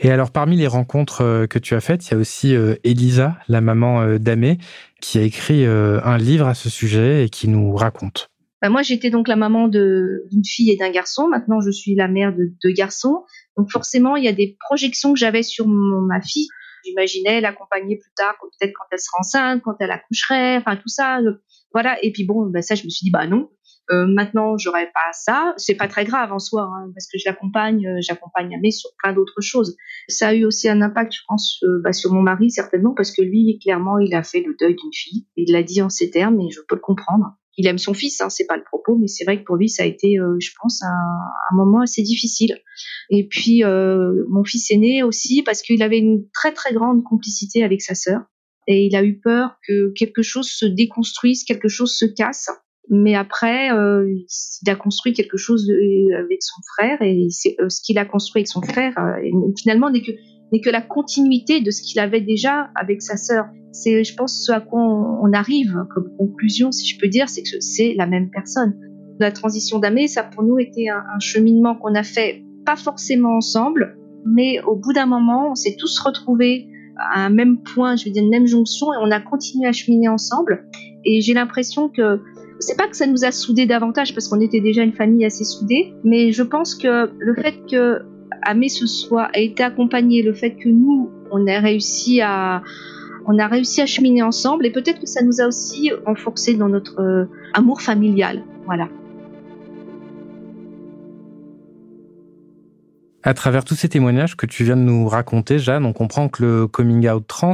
Et 0.00 0.10
alors, 0.12 0.30
parmi 0.30 0.56
les 0.56 0.68
rencontres 0.68 1.22
euh, 1.22 1.46
que 1.46 1.58
tu 1.58 1.74
as 1.74 1.80
faites, 1.80 2.06
il 2.06 2.12
y 2.12 2.14
a 2.14 2.18
aussi 2.18 2.54
euh, 2.54 2.76
Elisa, 2.84 3.36
la 3.48 3.60
maman 3.60 4.00
euh, 4.02 4.18
d'Amé, 4.18 4.58
qui 5.00 5.18
a 5.18 5.22
écrit 5.22 5.64
un 5.64 6.18
livre 6.18 6.46
à 6.46 6.54
ce 6.54 6.68
sujet 6.68 7.24
et 7.24 7.28
qui 7.28 7.46
nous 7.46 7.74
raconte. 7.74 8.30
Bah, 8.60 8.68
moi, 8.70 8.82
j'étais 8.82 9.10
donc 9.10 9.28
la 9.28 9.36
maman 9.36 9.68
d'une 9.68 10.44
fille 10.44 10.70
et 10.70 10.76
d'un 10.76 10.90
garçon. 10.90 11.28
Maintenant, 11.28 11.60
je 11.60 11.70
suis 11.70 11.94
la 11.94 12.08
mère 12.08 12.34
de 12.34 12.52
deux 12.62 12.72
garçons. 12.72 13.24
Donc 13.56 13.70
forcément, 13.70 14.16
il 14.16 14.24
y 14.24 14.28
a 14.28 14.32
des 14.32 14.56
projections 14.60 15.12
que 15.12 15.18
j'avais 15.18 15.42
sur 15.42 15.66
ma 15.66 16.20
fille. 16.20 16.48
J'imaginais 16.84 17.40
l'accompagner 17.40 17.96
plus 17.96 18.12
tard, 18.16 18.34
peut-être 18.40 18.72
quand 18.72 18.84
elle 18.92 19.00
sera 19.00 19.18
enceinte, 19.20 19.62
quand 19.62 19.74
elle 19.80 19.90
accoucherait, 19.90 20.56
enfin 20.56 20.76
tout 20.76 20.88
ça. 20.88 21.18
Euh, 21.18 21.42
voilà. 21.72 22.02
Et 22.04 22.12
puis 22.12 22.24
bon, 22.24 22.46
bah, 22.46 22.62
ça, 22.62 22.74
je 22.74 22.84
me 22.84 22.88
suis 22.88 23.04
dit, 23.04 23.10
bah 23.10 23.26
non. 23.26 23.50
Euh, 23.90 24.06
maintenant, 24.06 24.58
j'aurais 24.58 24.90
pas 24.92 25.12
ça. 25.12 25.54
C'est 25.56 25.74
pas 25.74 25.88
très 25.88 26.04
grave 26.04 26.32
en 26.32 26.38
soi, 26.38 26.62
hein, 26.62 26.90
parce 26.94 27.06
que 27.06 27.18
je 27.18 27.24
l'accompagne, 27.26 27.86
euh, 27.86 27.98
j'accompagne 28.00 28.54
Amé 28.54 28.70
sur 28.70 28.90
plein 29.02 29.12
d'autres 29.12 29.40
choses. 29.40 29.76
Ça 30.08 30.28
a 30.28 30.34
eu 30.34 30.44
aussi 30.44 30.68
un 30.68 30.82
impact, 30.82 31.12
je 31.12 31.20
pense, 31.26 31.62
euh, 31.62 31.80
bah, 31.82 31.92
sur 31.92 32.12
mon 32.12 32.20
mari 32.20 32.50
certainement, 32.50 32.92
parce 32.94 33.12
que 33.12 33.22
lui, 33.22 33.58
clairement, 33.62 33.98
il 33.98 34.14
a 34.14 34.22
fait 34.22 34.40
le 34.40 34.54
deuil 34.60 34.76
d'une 34.76 34.92
fille. 34.92 35.26
Il 35.36 35.52
l'a 35.52 35.62
dit 35.62 35.80
en 35.80 35.88
ces 35.88 36.10
termes, 36.10 36.38
et 36.40 36.50
je 36.50 36.60
peux 36.68 36.74
le 36.74 36.82
comprendre 36.82 37.36
il 37.58 37.66
aime 37.66 37.78
son 37.78 37.92
fils, 37.92 38.20
hein, 38.20 38.30
c'est 38.30 38.46
pas 38.46 38.56
le 38.56 38.62
propos, 38.62 38.96
mais 38.96 39.08
c'est 39.08 39.24
vrai 39.24 39.40
que 39.40 39.44
pour 39.44 39.56
lui 39.56 39.68
ça 39.68 39.82
a 39.82 39.86
été, 39.86 40.18
euh, 40.18 40.36
je 40.40 40.50
pense, 40.62 40.80
un, 40.82 41.56
moment 41.56 41.80
assez 41.80 42.02
difficile. 42.02 42.56
Et 43.10 43.26
puis 43.26 43.64
euh, 43.64 44.24
mon 44.30 44.44
fils 44.44 44.70
aîné 44.70 45.02
aussi 45.02 45.42
parce 45.42 45.60
qu'il 45.62 45.82
avait 45.82 45.98
une 45.98 46.24
très 46.32 46.52
très 46.52 46.72
grande 46.72 47.02
complicité 47.02 47.64
avec 47.64 47.82
sa 47.82 47.96
sœur 47.96 48.20
et 48.68 48.86
il 48.86 48.94
a 48.94 49.02
eu 49.02 49.18
peur 49.18 49.56
que 49.66 49.92
quelque 49.94 50.22
chose 50.22 50.48
se 50.48 50.66
déconstruise, 50.66 51.42
quelque 51.42 51.68
chose 51.68 51.92
se 51.96 52.04
casse. 52.04 52.48
Mais 52.90 53.14
après, 53.14 53.70
euh, 53.70 54.08
il 54.62 54.70
a 54.70 54.76
construit 54.76 55.12
quelque 55.12 55.36
chose 55.36 55.68
avec 56.16 56.42
son 56.42 56.60
frère 56.74 57.02
et 57.02 57.28
ce 57.30 57.80
qu'il 57.82 57.98
a 57.98 58.06
construit 58.06 58.40
avec 58.40 58.48
son 58.48 58.62
frère 58.62 58.94
finalement 59.58 59.90
n'est 59.90 60.00
que 60.00 60.12
n'est 60.52 60.60
que 60.60 60.70
la 60.70 60.80
continuité 60.80 61.60
de 61.60 61.70
ce 61.70 61.82
qu'il 61.82 62.00
avait 62.00 62.22
déjà 62.22 62.70
avec 62.74 63.02
sa 63.02 63.16
sœur. 63.16 63.46
C'est, 63.82 64.02
je 64.04 64.14
pense, 64.14 64.44
ce 64.44 64.52
à 64.52 64.60
quoi 64.60 64.80
on, 64.80 65.32
arrive 65.32 65.74
comme 65.94 66.10
conclusion, 66.16 66.72
si 66.72 66.86
je 66.86 66.98
peux 66.98 67.08
dire, 67.08 67.28
c'est 67.28 67.42
que 67.42 67.60
c'est 67.60 67.94
la 67.96 68.06
même 68.06 68.30
personne. 68.30 68.74
La 69.20 69.30
transition 69.30 69.78
d'Amé, 69.78 70.08
ça 70.08 70.22
pour 70.22 70.42
nous 70.42 70.58
était 70.58 70.88
un, 70.88 71.02
un 71.14 71.18
cheminement 71.20 71.76
qu'on 71.76 71.94
a 71.94 72.02
fait 72.02 72.42
pas 72.64 72.76
forcément 72.76 73.36
ensemble, 73.36 73.96
mais 74.26 74.60
au 74.62 74.76
bout 74.76 74.92
d'un 74.92 75.06
moment, 75.06 75.50
on 75.52 75.54
s'est 75.54 75.76
tous 75.78 75.98
retrouvés 76.00 76.68
à 76.98 77.26
un 77.26 77.30
même 77.30 77.62
point, 77.62 77.96
je 77.96 78.06
veux 78.06 78.10
dire 78.10 78.22
une 78.22 78.30
même 78.30 78.46
jonction, 78.46 78.92
et 78.92 78.96
on 79.00 79.10
a 79.10 79.20
continué 79.20 79.68
à 79.68 79.72
cheminer 79.72 80.08
ensemble. 80.08 80.66
Et 81.04 81.20
j'ai 81.20 81.34
l'impression 81.34 81.88
que 81.88 82.20
c'est 82.60 82.76
pas 82.76 82.88
que 82.88 82.96
ça 82.96 83.06
nous 83.06 83.24
a 83.24 83.30
soudés 83.30 83.66
davantage 83.66 84.12
parce 84.14 84.28
qu'on 84.28 84.40
était 84.40 84.60
déjà 84.60 84.82
une 84.82 84.92
famille 84.92 85.24
assez 85.24 85.44
soudée, 85.44 85.94
mais 86.04 86.32
je 86.32 86.42
pense 86.42 86.74
que 86.74 87.10
le 87.18 87.34
fait 87.34 87.54
que 87.70 88.00
Amé 88.42 88.68
ce 88.68 88.86
soit 88.86 89.30
a 89.34 89.38
été 89.38 89.62
accompagné, 89.62 90.22
le 90.22 90.32
fait 90.32 90.56
que 90.56 90.68
nous 90.68 91.10
on 91.30 91.46
a 91.46 91.60
réussi 91.60 92.20
à 92.20 92.62
on 93.28 93.38
a 93.38 93.46
réussi 93.46 93.82
à 93.82 93.86
cheminer 93.86 94.22
ensemble 94.22 94.64
et 94.64 94.72
peut-être 94.72 95.00
que 95.00 95.06
ça 95.06 95.22
nous 95.22 95.40
a 95.40 95.46
aussi 95.46 95.92
renforcé 96.06 96.54
dans 96.54 96.70
notre 96.70 96.98
euh, 96.98 97.26
amour 97.52 97.82
familial. 97.82 98.42
Voilà. 98.64 98.88
À 103.22 103.34
travers 103.34 103.64
tous 103.64 103.74
ces 103.74 103.90
témoignages 103.90 104.34
que 104.34 104.46
tu 104.46 104.64
viens 104.64 104.78
de 104.78 104.82
nous 104.82 105.06
raconter, 105.06 105.58
Jeanne, 105.58 105.84
on 105.84 105.92
comprend 105.92 106.30
que 106.30 106.42
le 106.42 106.66
coming 106.66 107.06
out 107.10 107.26
trans, 107.26 107.52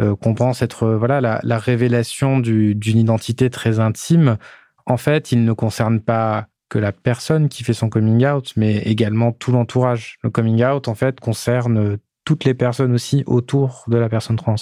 euh, 0.00 0.14
qu'on 0.14 0.34
pense 0.34 0.60
être 0.60 0.86
voilà 0.88 1.40
la, 1.42 1.58
révélation 1.58 2.38
d'une 2.38 2.98
identité 2.98 3.48
très 3.48 3.80
intime, 3.80 4.36
en 4.84 4.98
fait, 4.98 5.32
il 5.32 5.44
ne 5.44 5.52
concerne 5.54 6.00
pas 6.00 6.48
que 6.68 6.78
la 6.78 6.92
personne 6.92 7.48
qui 7.48 7.64
fait 7.64 7.72
son 7.72 7.88
coming 7.88 8.26
out, 8.26 8.52
mais 8.56 8.78
également 8.78 9.32
tout 9.32 9.52
l'entourage. 9.52 10.18
Le 10.22 10.28
coming 10.28 10.62
out, 10.64 10.86
en 10.86 10.94
fait, 10.94 11.18
concerne 11.18 11.96
toutes 12.26 12.44
les 12.44 12.52
personnes 12.52 12.92
aussi 12.92 13.22
autour 13.26 13.84
de 13.86 13.96
la 13.96 14.10
personne 14.10 14.36
trans. 14.36 14.56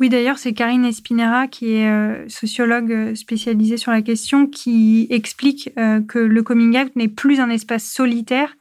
Oui, 0.00 0.08
d'ailleurs, 0.08 0.38
c'est 0.38 0.54
Karine 0.54 0.84
Espinera, 0.84 1.46
qui 1.46 1.74
est 1.74 1.88
euh, 1.88 2.28
sociologue 2.28 2.90
euh, 2.90 3.14
spécialisée 3.14 3.76
sur 3.76 3.92
la 3.92 4.02
question, 4.02 4.48
qui 4.48 5.06
explique 5.08 5.70
euh, 5.78 6.00
que 6.02 6.18
le 6.18 6.42
coming 6.42 6.76
out 6.76 6.96
n'est 6.96 7.08
plus 7.08 7.38
un 7.38 7.48
espace 7.48 7.84
solitaire, 7.84 8.56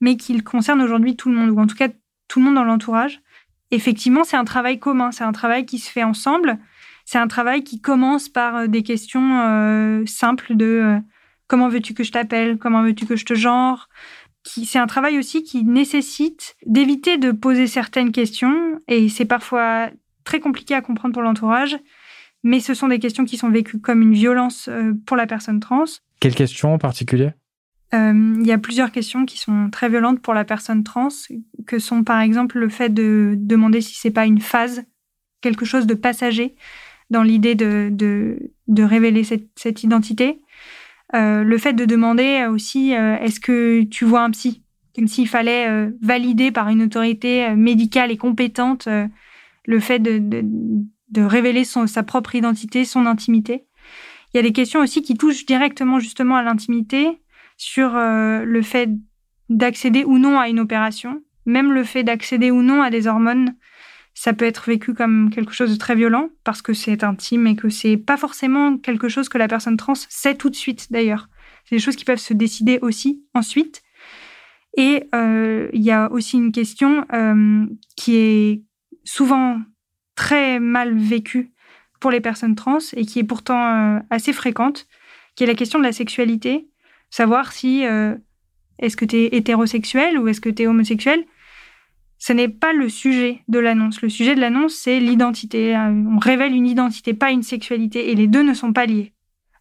mais 0.00 0.16
qu'il 0.16 0.42
concerne 0.42 0.82
aujourd'hui 0.82 1.14
tout 1.14 1.28
le 1.28 1.36
monde, 1.36 1.50
ou 1.50 1.60
en 1.60 1.68
tout 1.68 1.76
cas 1.76 1.88
tout 2.26 2.40
le 2.40 2.46
monde 2.46 2.56
dans 2.56 2.64
l'entourage. 2.64 3.20
Effectivement, 3.70 4.24
c'est 4.24 4.36
un 4.36 4.44
travail 4.44 4.80
commun, 4.80 5.12
c'est 5.12 5.22
un 5.22 5.32
travail 5.32 5.64
qui 5.64 5.78
se 5.78 5.88
fait 5.88 6.02
ensemble. 6.02 6.58
C'est 7.04 7.18
un 7.18 7.28
travail 7.28 7.62
qui 7.62 7.80
commence 7.80 8.28
par 8.28 8.68
des 8.68 8.82
questions 8.82 10.04
simples 10.06 10.56
de 10.56 10.98
comment 11.48 11.68
veux-tu 11.68 11.92
que 11.92 12.02
je 12.02 12.12
t'appelle, 12.12 12.56
comment 12.58 12.82
veux-tu 12.82 13.04
que 13.04 13.16
je 13.16 13.26
te 13.26 13.34
genre? 13.34 13.88
C'est 14.42 14.78
un 14.78 14.86
travail 14.86 15.18
aussi 15.18 15.42
qui 15.42 15.64
nécessite 15.64 16.56
d'éviter 16.64 17.18
de 17.18 17.30
poser 17.30 17.66
certaines 17.66 18.10
questions, 18.10 18.80
et 18.88 19.08
c'est 19.08 19.26
parfois 19.26 19.90
très 20.24 20.40
compliqué 20.40 20.74
à 20.74 20.80
comprendre 20.80 21.14
pour 21.14 21.22
l'entourage, 21.22 21.76
mais 22.44 22.60
ce 22.60 22.74
sont 22.74 22.88
des 22.88 22.98
questions 22.98 23.24
qui 23.24 23.36
sont 23.36 23.50
vécues 23.50 23.80
comme 23.80 24.02
une 24.02 24.12
violence 24.12 24.68
euh, 24.68 24.92
pour 25.06 25.16
la 25.16 25.26
personne 25.26 25.60
trans. 25.60 25.84
Quelles 26.20 26.34
questions 26.34 26.74
en 26.74 26.78
particulier? 26.78 27.30
Euh, 27.94 28.36
Il 28.40 28.46
y 28.46 28.52
a 28.52 28.58
plusieurs 28.58 28.92
questions 28.92 29.24
qui 29.24 29.38
sont 29.38 29.70
très 29.70 29.88
violentes 29.88 30.20
pour 30.20 30.34
la 30.34 30.44
personne 30.44 30.84
trans, 30.84 31.08
que 31.66 31.78
sont 31.78 32.04
par 32.04 32.20
exemple 32.20 32.58
le 32.58 32.68
fait 32.68 32.92
de 32.92 33.34
demander 33.36 33.80
si 33.80 33.94
c'est 33.94 34.10
pas 34.10 34.26
une 34.26 34.40
phase, 34.40 34.84
quelque 35.40 35.64
chose 35.64 35.86
de 35.86 35.94
passager 35.94 36.54
dans 37.10 37.22
l'idée 37.22 37.54
de, 37.54 37.90
de, 37.90 38.82
révéler 38.82 39.24
cette, 39.24 39.48
cette 39.56 39.82
identité. 39.82 40.40
Euh, 41.14 41.44
le 41.44 41.58
fait 41.58 41.74
de 41.74 41.84
demander 41.84 42.46
aussi 42.46 42.90
est-ce 42.92 43.40
que 43.40 43.82
tu 43.84 44.04
vois 44.04 44.22
un 44.22 44.30
psy? 44.30 44.62
Comme 44.96 45.06
s'il 45.06 45.28
fallait 45.28 45.90
valider 46.00 46.50
par 46.50 46.68
une 46.68 46.82
autorité 46.82 47.54
médicale 47.54 48.10
et 48.10 48.16
compétente 48.16 48.88
le 49.64 49.80
fait 49.80 49.98
de, 49.98 50.18
de, 50.18 51.22
révéler 51.22 51.64
son, 51.64 51.86
sa 51.86 52.02
propre 52.02 52.34
identité, 52.34 52.84
son 52.84 53.06
intimité. 53.06 53.64
Il 54.32 54.38
y 54.38 54.40
a 54.40 54.42
des 54.42 54.52
questions 54.52 54.80
aussi 54.80 55.02
qui 55.02 55.16
touchent 55.16 55.46
directement 55.46 55.98
justement 55.98 56.36
à 56.36 56.42
l'intimité 56.42 57.20
sur 57.56 57.96
euh, 57.96 58.44
le 58.44 58.62
fait 58.62 58.90
d'accéder 59.48 60.04
ou 60.04 60.18
non 60.18 60.38
à 60.38 60.48
une 60.48 60.60
opération, 60.60 61.22
même 61.46 61.72
le 61.72 61.84
fait 61.84 62.02
d'accéder 62.02 62.50
ou 62.50 62.62
non 62.62 62.82
à 62.82 62.90
des 62.90 63.06
hormones, 63.06 63.54
ça 64.14 64.32
peut 64.32 64.44
être 64.44 64.68
vécu 64.68 64.94
comme 64.94 65.30
quelque 65.30 65.52
chose 65.52 65.72
de 65.72 65.76
très 65.76 65.94
violent 65.94 66.30
parce 66.44 66.62
que 66.62 66.72
c'est 66.72 67.02
intime 67.02 67.46
et 67.46 67.56
que 67.56 67.68
c'est 67.68 67.96
pas 67.96 68.16
forcément 68.16 68.78
quelque 68.78 69.08
chose 69.08 69.28
que 69.28 69.38
la 69.38 69.48
personne 69.48 69.76
trans 69.76 69.94
sait 69.94 70.36
tout 70.36 70.50
de 70.50 70.56
suite 70.56 70.92
d'ailleurs. 70.92 71.28
C'est 71.64 71.76
des 71.76 71.80
choses 71.80 71.96
qui 71.96 72.04
peuvent 72.04 72.18
se 72.18 72.34
décider 72.34 72.78
aussi 72.80 73.24
ensuite. 73.34 73.82
Et 74.76 75.04
euh, 75.14 75.68
il 75.72 75.82
y 75.82 75.90
a 75.90 76.10
aussi 76.10 76.36
une 76.36 76.52
question 76.52 77.04
euh, 77.12 77.66
qui 77.96 78.16
est 78.16 78.62
souvent 79.04 79.60
très 80.16 80.58
mal 80.58 80.96
vécue 80.98 81.52
pour 82.00 82.10
les 82.10 82.20
personnes 82.20 82.54
trans 82.54 82.78
et 82.94 83.06
qui 83.06 83.20
est 83.20 83.24
pourtant 83.24 84.02
assez 84.10 84.32
fréquente, 84.32 84.86
qui 85.36 85.44
est 85.44 85.46
la 85.46 85.54
question 85.54 85.78
de 85.78 85.84
la 85.84 85.92
sexualité. 85.92 86.68
Savoir 87.10 87.52
si 87.52 87.84
est-ce 88.78 88.96
que 88.96 89.04
tu 89.04 89.16
es 89.16 89.36
hétérosexuel 89.36 90.18
ou 90.18 90.28
est-ce 90.28 90.40
que 90.40 90.50
tu 90.50 90.64
es 90.64 90.66
homosexuel? 90.66 91.24
Ce 92.18 92.32
n'est 92.32 92.48
pas 92.48 92.72
le 92.72 92.88
sujet 92.88 93.42
de 93.48 93.58
l'annonce. 93.58 94.02
Le 94.02 94.08
sujet 94.08 94.34
de 94.34 94.40
l'annonce, 94.40 94.74
c'est 94.74 95.00
l'identité. 95.00 95.76
On 95.76 96.18
révèle 96.18 96.54
une 96.54 96.66
identité, 96.66 97.14
pas 97.14 97.30
une 97.30 97.42
sexualité, 97.42 98.10
et 98.10 98.14
les 98.14 98.26
deux 98.26 98.42
ne 98.42 98.54
sont 98.54 98.72
pas 98.72 98.86
liés. 98.86 99.13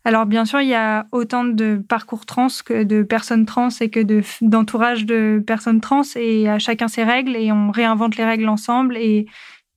Alors 0.06 0.26
bien 0.26 0.44
sûr, 0.44 0.60
il 0.60 0.68
y 0.68 0.74
a 0.74 1.08
autant 1.12 1.46
de 1.46 1.82
parcours 1.88 2.26
trans 2.26 2.48
que 2.66 2.84
de 2.84 3.04
personnes 3.04 3.46
trans 3.46 3.70
et 3.80 3.90
que 3.90 4.02
d'entourage 4.42 5.06
de, 5.06 5.42
personnes 5.46 5.80
trans, 5.80 6.02
et 6.16 6.50
à 6.50 6.60
chacun 6.60 6.90
ses 6.90 7.04
règles, 7.04 7.38
et 7.38 7.52
on 7.54 7.72
réinvente 7.72 8.18
les 8.18 8.26
règles 8.26 8.50
ensemble, 8.50 8.98
et 8.98 9.28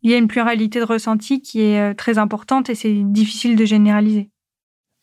il 0.02 0.10
y 0.10 0.14
a 0.14 0.18
une 0.18 0.26
pluralité 0.26 0.80
de 0.80 0.84
ressentis 0.84 1.42
qui 1.42 1.62
est 1.62 1.80
euh, 1.80 1.94
très 1.94 2.18
importante, 2.18 2.70
et 2.70 2.74
c'est 2.74 2.92
difficile 2.92 3.54
de 3.54 3.64
généraliser. 3.64 4.30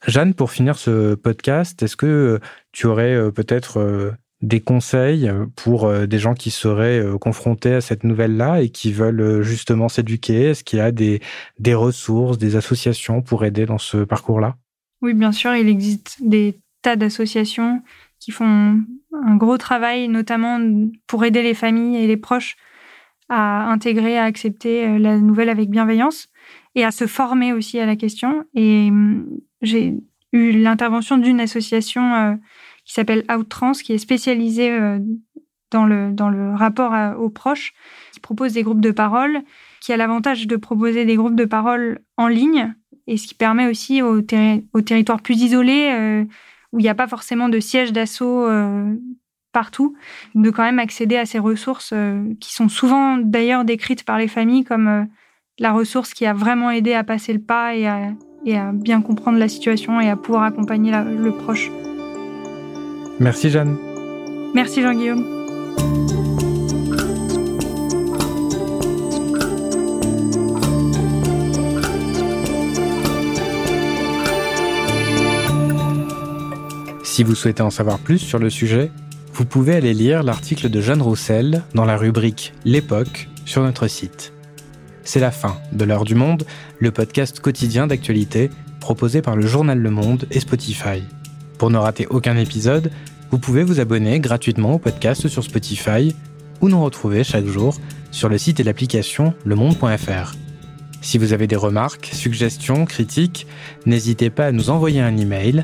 Jeanne, 0.05 0.33
pour 0.33 0.51
finir 0.51 0.77
ce 0.77 1.15
podcast, 1.15 1.81
est-ce 1.81 1.95
que 1.95 2.05
euh, 2.05 2.39
tu 2.73 2.87
aurais 2.87 3.15
euh, 3.15 3.31
peut-être 3.31 4.13
des 4.41 4.59
conseils 4.59 5.31
pour 5.55 5.89
des 6.05 6.19
gens 6.19 6.33
qui 6.33 6.51
seraient 6.51 7.01
confrontés 7.21 7.75
à 7.75 7.79
cette 7.79 8.03
nouvelle-là 8.03 8.61
et 8.61 8.67
qui 8.67 8.91
veulent 8.91 9.41
justement 9.41 9.87
s'éduquer? 9.87 10.49
Est-ce 10.49 10.65
qu'il 10.65 10.79
y 10.79 10.81
a 10.81 10.91
des, 10.91 11.21
des 11.59 11.73
ressources, 11.73 12.37
des 12.37 12.57
associations 12.57 13.21
pour 13.21 13.45
aider 13.45 13.65
dans 13.65 13.77
ce 13.77 14.03
parcours-là? 14.03 14.57
Oui, 15.03 15.13
bien 15.13 15.33
sûr, 15.33 15.53
il 15.53 15.67
existe 15.67 16.17
des 16.21 16.61
tas 16.81 16.95
d'associations 16.95 17.83
qui 18.21 18.31
font 18.31 18.81
un 19.11 19.35
gros 19.35 19.57
travail, 19.57 20.07
notamment 20.07 20.59
pour 21.07 21.25
aider 21.25 21.43
les 21.43 21.53
familles 21.53 21.97
et 21.97 22.07
les 22.07 22.15
proches 22.15 22.55
à 23.27 23.69
intégrer, 23.69 24.17
à 24.17 24.23
accepter 24.23 24.97
la 24.97 25.17
nouvelle 25.17 25.49
avec 25.49 25.69
bienveillance 25.69 26.29
et 26.75 26.85
à 26.85 26.91
se 26.91 27.05
former 27.05 27.51
aussi 27.51 27.79
à 27.79 27.85
la 27.85 27.97
question. 27.97 28.45
Et 28.55 28.87
hum, 28.89 29.27
j'ai 29.61 29.93
eu 30.31 30.51
l'intervention 30.51 31.17
d'une 31.17 31.41
association 31.41 32.39
qui 32.85 32.93
s'appelle 32.93 33.25
Outtrans, 33.29 33.73
qui 33.73 33.91
est 33.91 33.97
spécialisée 33.97 34.71
euh, 34.71 34.99
dans 35.69 35.85
le, 35.85 36.13
dans 36.13 36.29
le 36.29 36.55
rapport 36.55 37.19
aux 37.19 37.29
proches, 37.29 37.73
qui 38.13 38.21
propose 38.21 38.53
des 38.53 38.63
groupes 38.63 38.81
de 38.81 38.91
parole, 38.91 39.41
qui 39.81 39.91
a 39.91 39.97
l'avantage 39.97 40.47
de 40.47 40.55
proposer 40.55 41.03
des 41.03 41.17
groupes 41.17 41.35
de 41.35 41.45
parole 41.45 41.99
en 42.15 42.29
ligne, 42.29 42.73
et 43.07 43.17
ce 43.17 43.27
qui 43.27 43.35
permet 43.35 43.67
aussi 43.67 44.01
aux, 44.01 44.21
territoires 44.21 45.21
plus 45.21 45.41
isolés, 45.41 45.91
euh, 45.91 46.23
où 46.71 46.79
il 46.79 46.83
n'y 46.83 46.89
a 46.89 46.95
pas 46.95 47.07
forcément 47.07 47.49
de 47.49 47.59
siège 47.59 47.91
d'assaut 47.93 48.47
euh, 48.47 48.93
partout, 49.51 49.95
de 50.35 50.49
quand 50.49 50.63
même 50.63 50.79
accéder 50.79 51.17
à 51.17 51.25
ces 51.25 51.39
ressources 51.39 51.93
qui 52.39 52.53
sont 52.53 52.69
souvent 52.69 53.17
d'ailleurs 53.17 53.65
décrites 53.65 54.03
par 54.03 54.17
les 54.17 54.27
familles 54.27 54.63
comme 54.63 55.07
la 55.59 55.71
ressource 55.71 56.13
qui 56.13 56.25
a 56.25 56.33
vraiment 56.33 56.71
aidé 56.71 56.93
à 56.93 57.03
passer 57.03 57.33
le 57.33 57.39
pas 57.39 57.75
et 57.75 57.85
à, 57.85 58.13
et 58.45 58.57
à 58.57 58.71
bien 58.71 59.01
comprendre 59.01 59.37
la 59.37 59.47
situation 59.47 60.01
et 60.01 60.09
à 60.09 60.15
pouvoir 60.15 60.43
accompagner 60.43 60.91
le 60.91 61.31
proche. 61.31 61.69
Merci 63.19 63.51
Jeanne. 63.51 63.77
Merci 64.55 64.81
Jean-Guillaume. 64.81 65.42
Si 77.13 77.23
vous 77.23 77.35
souhaitez 77.35 77.61
en 77.61 77.69
savoir 77.69 77.99
plus 77.99 78.17
sur 78.17 78.39
le 78.39 78.49
sujet, 78.49 78.89
vous 79.33 79.45
pouvez 79.45 79.75
aller 79.75 79.93
lire 79.93 80.23
l'article 80.23 80.71
de 80.71 80.81
Jeanne 80.81 81.03
Roussel 81.03 81.61
dans 81.75 81.85
la 81.85 81.95
rubrique 81.95 82.55
L'époque 82.65 83.29
sur 83.45 83.61
notre 83.61 83.87
site. 83.87 84.33
C'est 85.03 85.19
la 85.19 85.29
fin 85.29 85.57
de 85.73 85.85
L'heure 85.85 86.05
du 86.05 86.15
monde, 86.15 86.43
le 86.79 86.89
podcast 86.89 87.39
quotidien 87.39 87.85
d'actualité 87.85 88.49
proposé 88.79 89.21
par 89.21 89.35
le 89.35 89.45
journal 89.45 89.77
Le 89.77 89.91
Monde 89.91 90.25
et 90.31 90.39
Spotify. 90.39 91.03
Pour 91.59 91.69
ne 91.69 91.77
rater 91.77 92.07
aucun 92.07 92.35
épisode, 92.35 92.89
vous 93.29 93.37
pouvez 93.37 93.63
vous 93.63 93.79
abonner 93.79 94.19
gratuitement 94.19 94.73
au 94.73 94.79
podcast 94.79 95.27
sur 95.27 95.43
Spotify 95.43 96.15
ou 96.61 96.69
nous 96.69 96.83
retrouver 96.83 97.23
chaque 97.23 97.45
jour 97.45 97.77
sur 98.09 98.27
le 98.27 98.39
site 98.39 98.59
et 98.59 98.63
l'application 98.63 99.35
lemonde.fr. 99.45 100.33
Si 101.01 101.19
vous 101.19 101.31
avez 101.31 101.45
des 101.45 101.57
remarques, 101.57 102.09
suggestions, 102.11 102.85
critiques, 102.85 103.45
n'hésitez 103.85 104.31
pas 104.31 104.47
à 104.47 104.51
nous 104.51 104.71
envoyer 104.71 105.01
un 105.01 105.15
email 105.15 105.63